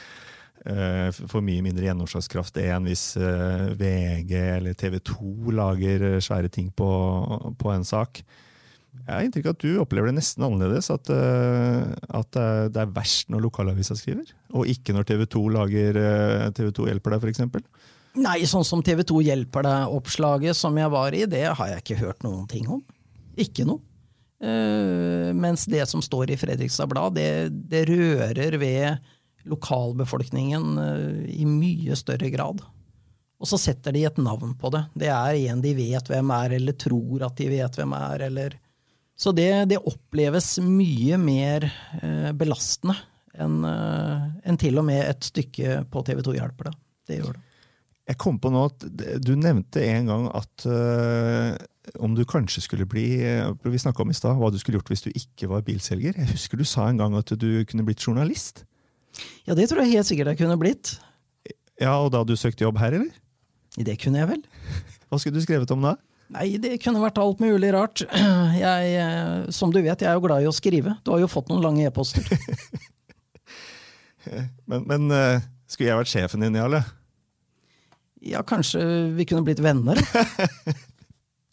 for 1.14 1.38
mye 1.46 1.62
mindre 1.62 1.86
gjennomslagskraft 1.86 2.56
enn 2.60 2.88
hvis 2.90 3.02
VG 3.78 4.32
eller 4.34 4.74
TV 4.76 4.96
2 5.06 5.54
lager 5.54 6.02
svære 6.20 6.50
ting 6.52 6.66
på, 6.76 6.88
på 7.56 7.70
en 7.72 7.86
sak. 7.86 8.18
Jeg 9.06 9.14
har 9.14 9.24
inntrykk 9.24 9.48
av 9.48 9.54
at 9.56 9.64
du 9.64 9.80
opplever 9.82 10.10
det 10.10 10.18
nesten 10.18 10.44
annerledes. 10.44 10.90
At, 10.92 11.10
uh, 11.12 11.92
at 12.20 12.38
det 12.74 12.82
er 12.82 12.94
verst 12.94 13.30
når 13.32 13.46
lokalavisa 13.46 13.96
skriver, 13.98 14.30
og 14.52 14.68
ikke 14.68 14.96
når 14.96 15.08
TV 15.08 15.24
2 15.32 15.42
lager 15.56 15.98
uh, 16.00 16.48
TV 16.56 16.72
2 16.76 16.88
hjelper 16.90 17.16
deg, 17.16 17.26
f.eks. 17.26 17.66
Nei, 18.18 18.38
sånn 18.50 18.66
som 18.66 18.82
TV 18.84 19.04
2 19.06 19.20
hjelper 19.28 19.66
deg-oppslaget 19.66 20.58
som 20.58 20.76
jeg 20.80 20.92
var 20.92 21.14
i, 21.14 21.26
det 21.30 21.44
har 21.48 21.74
jeg 21.74 21.84
ikke 21.84 22.00
hørt 22.02 22.24
noen 22.26 22.48
ting 22.50 22.66
om. 22.72 22.82
Ikke 23.38 23.68
noe. 23.68 23.84
Uh, 24.38 25.34
mens 25.34 25.66
det 25.70 25.82
som 25.90 26.02
står 26.04 26.34
i 26.34 26.38
Fredrikstad 26.38 26.90
Blad, 26.90 27.16
det, 27.18 27.50
det 27.70 27.86
rører 27.90 28.58
ved 28.60 29.14
lokalbefolkningen 29.48 30.74
i 31.32 31.46
mye 31.48 31.96
større 31.96 32.28
grad. 32.28 32.60
Og 33.38 33.46
så 33.46 33.58
setter 33.60 33.94
de 33.94 34.02
et 34.06 34.18
navn 34.20 34.54
på 34.58 34.70
det. 34.74 34.82
Det 34.98 35.10
er 35.14 35.36
en 35.48 35.62
de 35.62 35.72
vet 35.78 36.10
hvem 36.10 36.32
er, 36.34 36.56
eller 36.58 36.74
tror 36.78 37.22
at 37.28 37.38
de 37.38 37.46
vet 37.52 37.78
hvem 37.78 37.94
er, 37.96 38.24
eller 38.26 38.56
så 39.18 39.32
det, 39.34 39.50
det 39.72 39.80
oppleves 39.82 40.56
mye 40.62 41.18
mer 41.20 41.66
eh, 42.00 42.30
belastende 42.38 42.94
enn 43.38 43.60
eh, 43.66 44.28
en 44.50 44.58
til 44.58 44.78
og 44.80 44.86
med 44.86 45.02
et 45.04 45.26
stykke 45.30 45.82
på 45.90 46.02
TV 46.06 46.22
2 46.26 46.36
hjelper 46.38 46.70
det. 46.70 46.74
Det 47.08 47.18
gjør 47.20 47.34
det. 47.34 47.44
Jeg 48.08 48.16
kom 48.22 48.38
på 48.40 48.48
nå 48.48 48.62
at 48.70 48.86
Du 49.20 49.34
nevnte 49.36 49.82
en 49.84 50.06
gang 50.08 50.22
at 50.32 50.64
uh, 50.64 51.52
om 52.00 52.14
du 52.16 52.22
kanskje 52.28 52.62
skulle 52.64 52.86
bli 52.88 53.04
Vi 53.20 53.80
snakka 53.82 54.00
om 54.00 54.08
i 54.08 54.16
stad 54.16 54.38
hva 54.38 54.48
du 54.48 54.56
skulle 54.56 54.78
gjort 54.78 54.88
hvis 54.88 55.04
du 55.04 55.10
ikke 55.12 55.50
var 55.50 55.66
bilselger. 55.66 56.16
Jeg 56.16 56.30
husker 56.32 56.56
du 56.56 56.64
sa 56.64 56.86
en 56.88 57.00
gang 57.00 57.16
at 57.20 57.34
du 57.36 57.48
kunne 57.68 57.84
blitt 57.84 58.00
journalist. 58.00 58.64
Ja, 59.44 59.52
det 59.52 59.68
tror 59.68 59.84
jeg 59.84 59.98
helt 59.98 60.08
sikkert 60.08 60.32
jeg 60.32 60.40
kunne 60.40 60.56
blitt. 60.60 60.94
Ja, 61.80 61.98
Og 62.00 62.12
da 62.14 62.24
du 62.24 62.32
søkte 62.36 62.64
jobb 62.64 62.80
her, 62.80 62.96
eller? 62.96 63.12
Det 63.76 63.98
kunne 64.00 64.22
jeg 64.22 64.30
vel. 64.32 64.42
Hva 65.08 65.20
skulle 65.20 65.36
du 65.36 65.44
skrevet 65.44 65.70
om 65.74 65.84
da? 65.84 65.94
Nei, 66.34 66.58
det 66.60 66.76
kunne 66.82 67.00
vært 67.00 67.20
alt 67.22 67.40
mulig 67.40 67.70
rart. 67.72 68.02
Jeg, 68.58 68.92
eh, 69.00 69.48
som 69.54 69.72
du 69.72 69.80
vet, 69.80 70.00
jeg 70.00 70.10
er 70.10 70.18
jo 70.18 70.24
glad 70.26 70.44
i 70.44 70.48
å 70.50 70.54
skrive. 70.54 70.98
Du 71.04 71.12
har 71.14 71.22
jo 71.22 71.30
fått 71.30 71.48
noen 71.48 71.64
lange 71.64 71.86
e-poster. 71.88 72.26
Men, 74.68 74.82
men 74.84 75.12
eh, 75.14 75.44
skulle 75.70 75.88
jeg 75.88 75.96
vært 76.02 76.10
sjefen 76.10 76.42
din, 76.44 76.56
Jarle? 76.58 76.82
Ja, 78.28 78.42
kanskje 78.44 78.82
vi 79.16 79.24
kunne 79.24 79.46
blitt 79.46 79.62
venner? 79.64 79.96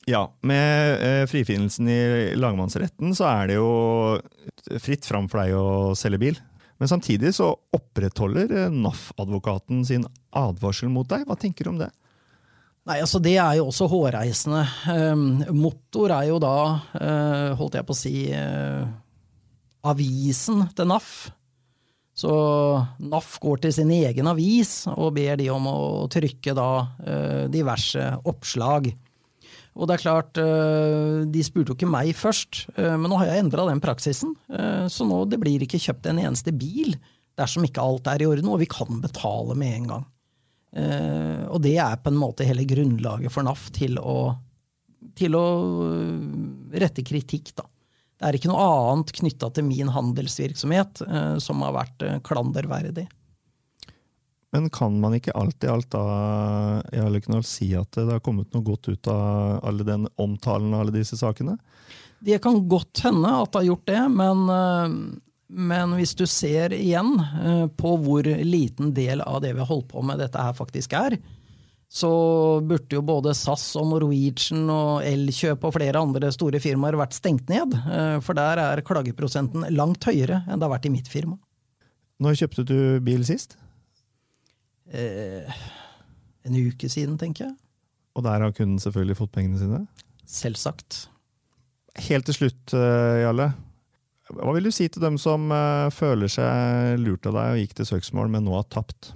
Ja, 0.05 0.27
med 0.45 0.99
eh, 1.01 1.23
frifinnelsen 1.25 1.88
i 1.89 2.01
lagmannsretten 2.38 3.15
så 3.17 3.25
er 3.25 3.47
det 3.49 3.55
jo 3.57 3.69
fritt 4.77 5.07
fram 5.07 5.25
for 5.31 5.41
deg 5.41 5.55
å 5.57 5.95
selge 5.97 6.19
bil. 6.21 6.38
Men 6.77 6.91
samtidig 6.91 7.31
så 7.33 7.47
opprettholder 7.73 8.53
eh, 8.53 8.73
NAF-advokaten 8.73 9.81
sin 9.88 10.05
advarsel 10.29 10.91
mot 10.93 11.09
deg. 11.09 11.25
Hva 11.25 11.38
tenker 11.41 11.65
du 11.65 11.71
om 11.73 11.81
det? 11.81 11.89
Nei, 12.85 12.99
altså 13.01 13.17
Det 13.21 13.33
er 13.41 13.57
jo 13.57 13.69
også 13.71 13.87
hårreisende. 13.89 14.61
Um, 14.93 15.23
motor 15.57 16.13
er 16.13 16.27
jo 16.29 16.37
da, 16.41 16.57
uh, 16.93 17.55
holdt 17.57 17.79
jeg 17.79 17.87
på 17.87 17.95
å 17.95 17.97
si, 17.97 18.13
uh, 18.29 18.85
avisen 19.89 20.67
til 20.77 20.91
NAF. 20.91 21.15
Så 22.15 22.35
NAF 23.01 23.39
går 23.43 23.63
til 23.65 23.73
sin 23.75 23.89
egen 23.91 24.29
avis 24.29 24.85
og 24.93 25.15
ber 25.17 25.41
de 25.41 25.49
om 25.51 25.65
å 25.67 25.79
trykke 26.13 26.53
da 26.55 26.69
uh, 26.85 27.43
diverse 27.51 28.05
oppslag. 28.21 28.91
Og 29.75 29.89
det 29.89 29.97
er 29.97 30.03
klart, 30.05 30.37
de 30.39 31.41
spurte 31.43 31.73
jo 31.73 31.75
ikke 31.75 31.89
meg 31.91 32.13
først, 32.15 32.61
men 32.79 33.09
nå 33.11 33.17
har 33.19 33.27
jeg 33.27 33.41
endra 33.43 33.65
den 33.67 33.81
praksisen. 33.83 34.31
Så 34.87 35.03
nå 35.03 35.17
det 35.27 35.35
blir 35.41 35.65
ikke 35.65 35.81
kjøpt 35.83 36.07
en 36.07 36.21
eneste 36.23 36.53
bil 36.55 36.93
dersom 37.35 37.67
ikke 37.67 37.83
alt 37.83 38.07
er 38.07 38.23
i 38.23 38.29
orden, 38.29 38.53
og 38.53 38.61
vi 38.61 38.69
kan 38.71 39.01
betale 39.03 39.57
med 39.59 39.73
en 39.81 39.89
gang. 39.89 40.05
Uh, 40.75 41.47
og 41.53 41.61
det 41.63 41.77
er 41.79 41.99
på 42.03 42.11
en 42.11 42.19
måte 42.19 42.47
hele 42.47 42.65
grunnlaget 42.67 43.31
for 43.31 43.47
NAF 43.47 43.69
til 43.75 43.95
å, 44.01 44.35
til 45.15 45.38
å 45.39 45.45
rette 46.75 47.05
kritikk, 47.05 47.53
da. 47.55 47.67
Det 48.15 48.29
er 48.29 48.38
ikke 48.38 48.47
noe 48.47 48.63
annet 48.63 49.11
knytta 49.15 49.49
til 49.55 49.65
min 49.67 49.91
handelsvirksomhet 49.91 51.03
uh, 51.07 51.35
som 51.43 51.63
har 51.63 51.75
vært 51.75 52.05
klanderverdig. 52.27 53.07
Men 54.55 54.69
kan 54.71 54.93
man 55.03 55.17
ikke 55.17 55.35
alt 55.35 55.65
i 55.67 55.71
alt 55.71 55.89
da 55.91 56.03
Jarle 56.95 57.41
si 57.43 57.73
at 57.75 57.91
det 57.97 58.07
har 58.07 58.23
kommet 58.23 58.53
noe 58.55 58.63
godt 58.63 58.88
ut 58.88 59.09
av 59.11 59.65
alle 59.67 59.83
den 59.83 60.07
omtalen 60.15 60.71
av 60.71 60.85
alle 60.85 60.95
disse 60.95 61.19
sakene? 61.19 61.57
Det 62.23 62.39
kan 62.43 62.61
godt 62.71 63.03
hende 63.03 63.33
at 63.35 63.51
det 63.51 63.59
har 63.59 63.67
gjort 63.73 63.89
det, 63.91 64.03
men 64.15 64.45
men 65.47 65.93
hvis 65.97 66.15
du 66.17 66.25
ser 66.29 66.73
igjen 66.73 67.15
eh, 67.21 67.65
på 67.77 67.95
hvor 68.01 68.25
liten 68.25 68.93
del 68.97 69.21
av 69.21 69.41
det 69.43 69.53
vi 69.53 69.62
har 69.62 69.69
holdt 69.69 69.91
på 69.93 70.01
med 70.05 70.21
dette 70.23 70.41
her 70.41 70.55
faktisk 70.58 70.95
er, 70.97 71.17
så 71.95 72.10
burde 72.65 72.97
jo 72.97 73.03
både 73.05 73.36
SAS 73.38 73.67
og 73.79 73.88
Norwegian 73.91 74.65
og 74.73 75.05
Elkjøp 75.05 75.67
og 75.67 75.75
flere 75.77 76.01
andre 76.01 76.31
store 76.34 76.60
firmaer 76.60 76.97
vært 76.99 77.15
stengt 77.15 77.51
ned. 77.51 77.75
Eh, 77.77 78.17
for 78.25 78.38
der 78.38 78.62
er 78.63 78.84
klageprosenten 78.86 79.67
langt 79.75 80.08
høyere 80.10 80.41
enn 80.47 80.60
det 80.60 80.67
har 80.67 80.73
vært 80.73 80.89
i 80.89 80.95
mitt 80.95 81.12
firma. 81.12 81.38
Når 82.23 82.39
kjøpte 82.41 82.65
du 82.67 82.77
bil 83.05 83.25
sist? 83.27 83.58
Eh, 84.89 85.62
en 86.45 86.58
uke 86.58 86.89
siden, 86.89 87.19
tenker 87.21 87.49
jeg. 87.49 87.55
Og 88.15 88.23
der 88.23 88.43
har 88.43 88.53
kunden 88.55 88.79
selvfølgelig 88.79 89.19
fått 89.19 89.34
pengene 89.36 89.60
sine? 89.60 89.81
Selvsagt. 90.25 91.05
Helt 92.08 92.27
til 92.27 92.38
slutt, 92.39 92.73
eh, 92.73 93.21
Jarle. 93.23 93.51
Hva 94.33 94.55
vil 94.55 94.65
du 94.65 94.73
si 94.73 94.88
til 94.89 95.03
dem 95.03 95.19
som 95.21 95.51
uh, 95.53 95.91
føler 95.93 96.31
seg 96.31 96.97
lurt 97.01 97.27
av 97.29 97.38
deg 97.38 97.51
og 97.53 97.61
gikk 97.61 97.75
til 97.77 97.89
søksmål, 97.91 98.31
men 98.33 98.45
nå 98.47 98.55
har 98.57 98.65
tapt? 98.73 99.11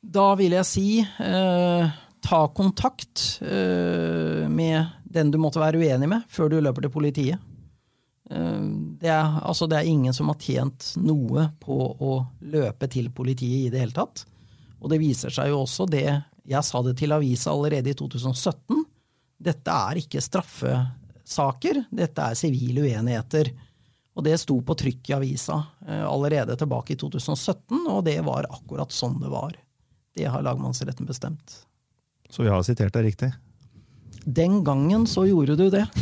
Da 0.00 0.30
vil 0.38 0.54
jeg 0.56 0.68
si 0.68 0.86
uh, 1.02 1.90
ta 2.24 2.40
kontakt 2.56 3.42
uh, 3.44 4.46
med 4.48 4.94
den 5.04 5.32
du 5.32 5.36
måtte 5.42 5.60
være 5.60 5.82
uenig 5.82 6.08
med, 6.08 6.24
før 6.32 6.52
du 6.52 6.58
løper 6.62 6.86
til 6.86 6.94
politiet. 6.94 7.52
Det 8.26 9.06
er, 9.06 9.36
altså, 9.46 9.68
det 9.70 9.76
er 9.78 9.86
ingen 9.86 10.10
som 10.10 10.32
har 10.32 10.40
tjent 10.42 10.88
noe 10.98 11.44
på 11.62 11.76
å 11.78 12.16
løpe 12.50 12.88
til 12.90 13.06
politiet 13.14 13.68
i 13.68 13.70
det 13.70 13.84
hele 13.84 13.94
tatt. 13.94 14.24
Og 14.82 14.90
det 14.90 14.98
viser 14.98 15.30
seg 15.30 15.52
jo 15.52 15.60
også 15.60 15.86
det 15.86 16.08
Jeg 16.42 16.66
sa 16.66 16.82
det 16.82 16.96
til 16.98 17.14
avisa 17.14 17.54
allerede 17.54 17.92
i 17.92 17.94
2017. 17.94 18.82
Dette 19.46 19.76
er 19.86 20.00
ikke 20.02 20.24
straffe 20.24 20.74
saker. 21.26 21.82
Dette 21.90 22.30
er 22.30 22.38
sivile 22.38 22.86
uenigheter. 22.86 23.50
Og 24.16 24.24
det 24.24 24.38
sto 24.40 24.56
på 24.64 24.76
trykk 24.78 25.10
i 25.10 25.16
avisa 25.18 25.58
eh, 25.86 26.04
allerede 26.06 26.56
tilbake 26.56 26.94
i 26.94 27.00
2017, 27.00 27.82
og 27.84 28.04
det 28.06 28.16
var 28.24 28.48
akkurat 28.48 28.94
sånn 28.94 29.18
det 29.20 29.32
var. 29.32 29.58
Det 30.16 30.30
har 30.32 30.44
lagmannsretten 30.44 31.08
bestemt. 31.08 31.58
Så 32.32 32.46
vi 32.46 32.52
har 32.52 32.64
sitert 32.64 32.96
deg 32.96 33.10
riktig? 33.10 33.34
Den 34.24 34.62
gangen 34.64 35.04
så 35.06 35.26
gjorde 35.28 35.58
du 35.60 35.68
det. 35.70 35.84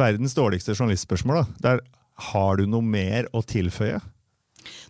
Verdens 0.00 0.34
dårligste 0.34 0.74
journalistspørsmål, 0.74 1.42
da. 1.42 1.66
Der, 1.66 1.84
har 2.32 2.56
du 2.58 2.64
noe 2.66 2.82
mer 2.82 3.28
å 3.36 3.44
tilføye? 3.46 4.00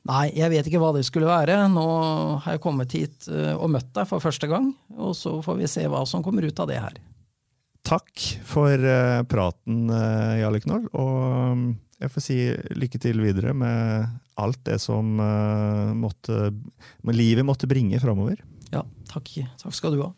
Nei, 0.08 0.28
jeg 0.38 0.48
vet 0.54 0.70
ikke 0.70 0.80
hva 0.80 0.94
det 0.94 1.02
skulle 1.04 1.28
være. 1.28 1.58
Nå 1.68 1.88
har 2.44 2.54
jeg 2.54 2.62
kommet 2.62 2.94
hit 2.94 3.26
eh, 3.26 3.58
og 3.58 3.74
møtt 3.74 3.90
deg 3.98 4.06
for 4.08 4.22
første 4.22 4.46
gang, 4.48 4.70
og 4.94 5.18
så 5.18 5.40
får 5.42 5.58
vi 5.58 5.74
se 5.74 5.90
hva 5.90 6.06
som 6.08 6.22
kommer 6.24 6.46
ut 6.46 6.62
av 6.62 6.70
det 6.70 6.78
her 6.78 7.02
takk 7.88 8.24
for 8.46 8.85
uh, 8.85 9.22
praten, 9.29 9.87
uh, 9.90 10.37
Jarle 10.40 10.61
Knoll. 10.64 10.87
Og 10.92 11.16
um, 11.53 11.66
jeg 11.98 12.12
får 12.14 12.24
si 12.24 12.38
lykke 12.79 13.01
til 13.03 13.22
videre 13.24 13.55
med 13.57 14.07
alt 14.38 14.61
det 14.68 14.79
som 14.83 15.16
uh, 15.18 15.94
måtte, 15.98 16.53
livet 17.11 17.46
måtte 17.48 17.70
bringe 17.70 18.01
framover. 18.03 18.40
Ja, 18.74 18.85
takk. 19.11 19.33
Takk 19.62 19.77
skal 19.77 19.96
du 19.96 20.05
ha. 20.05 20.12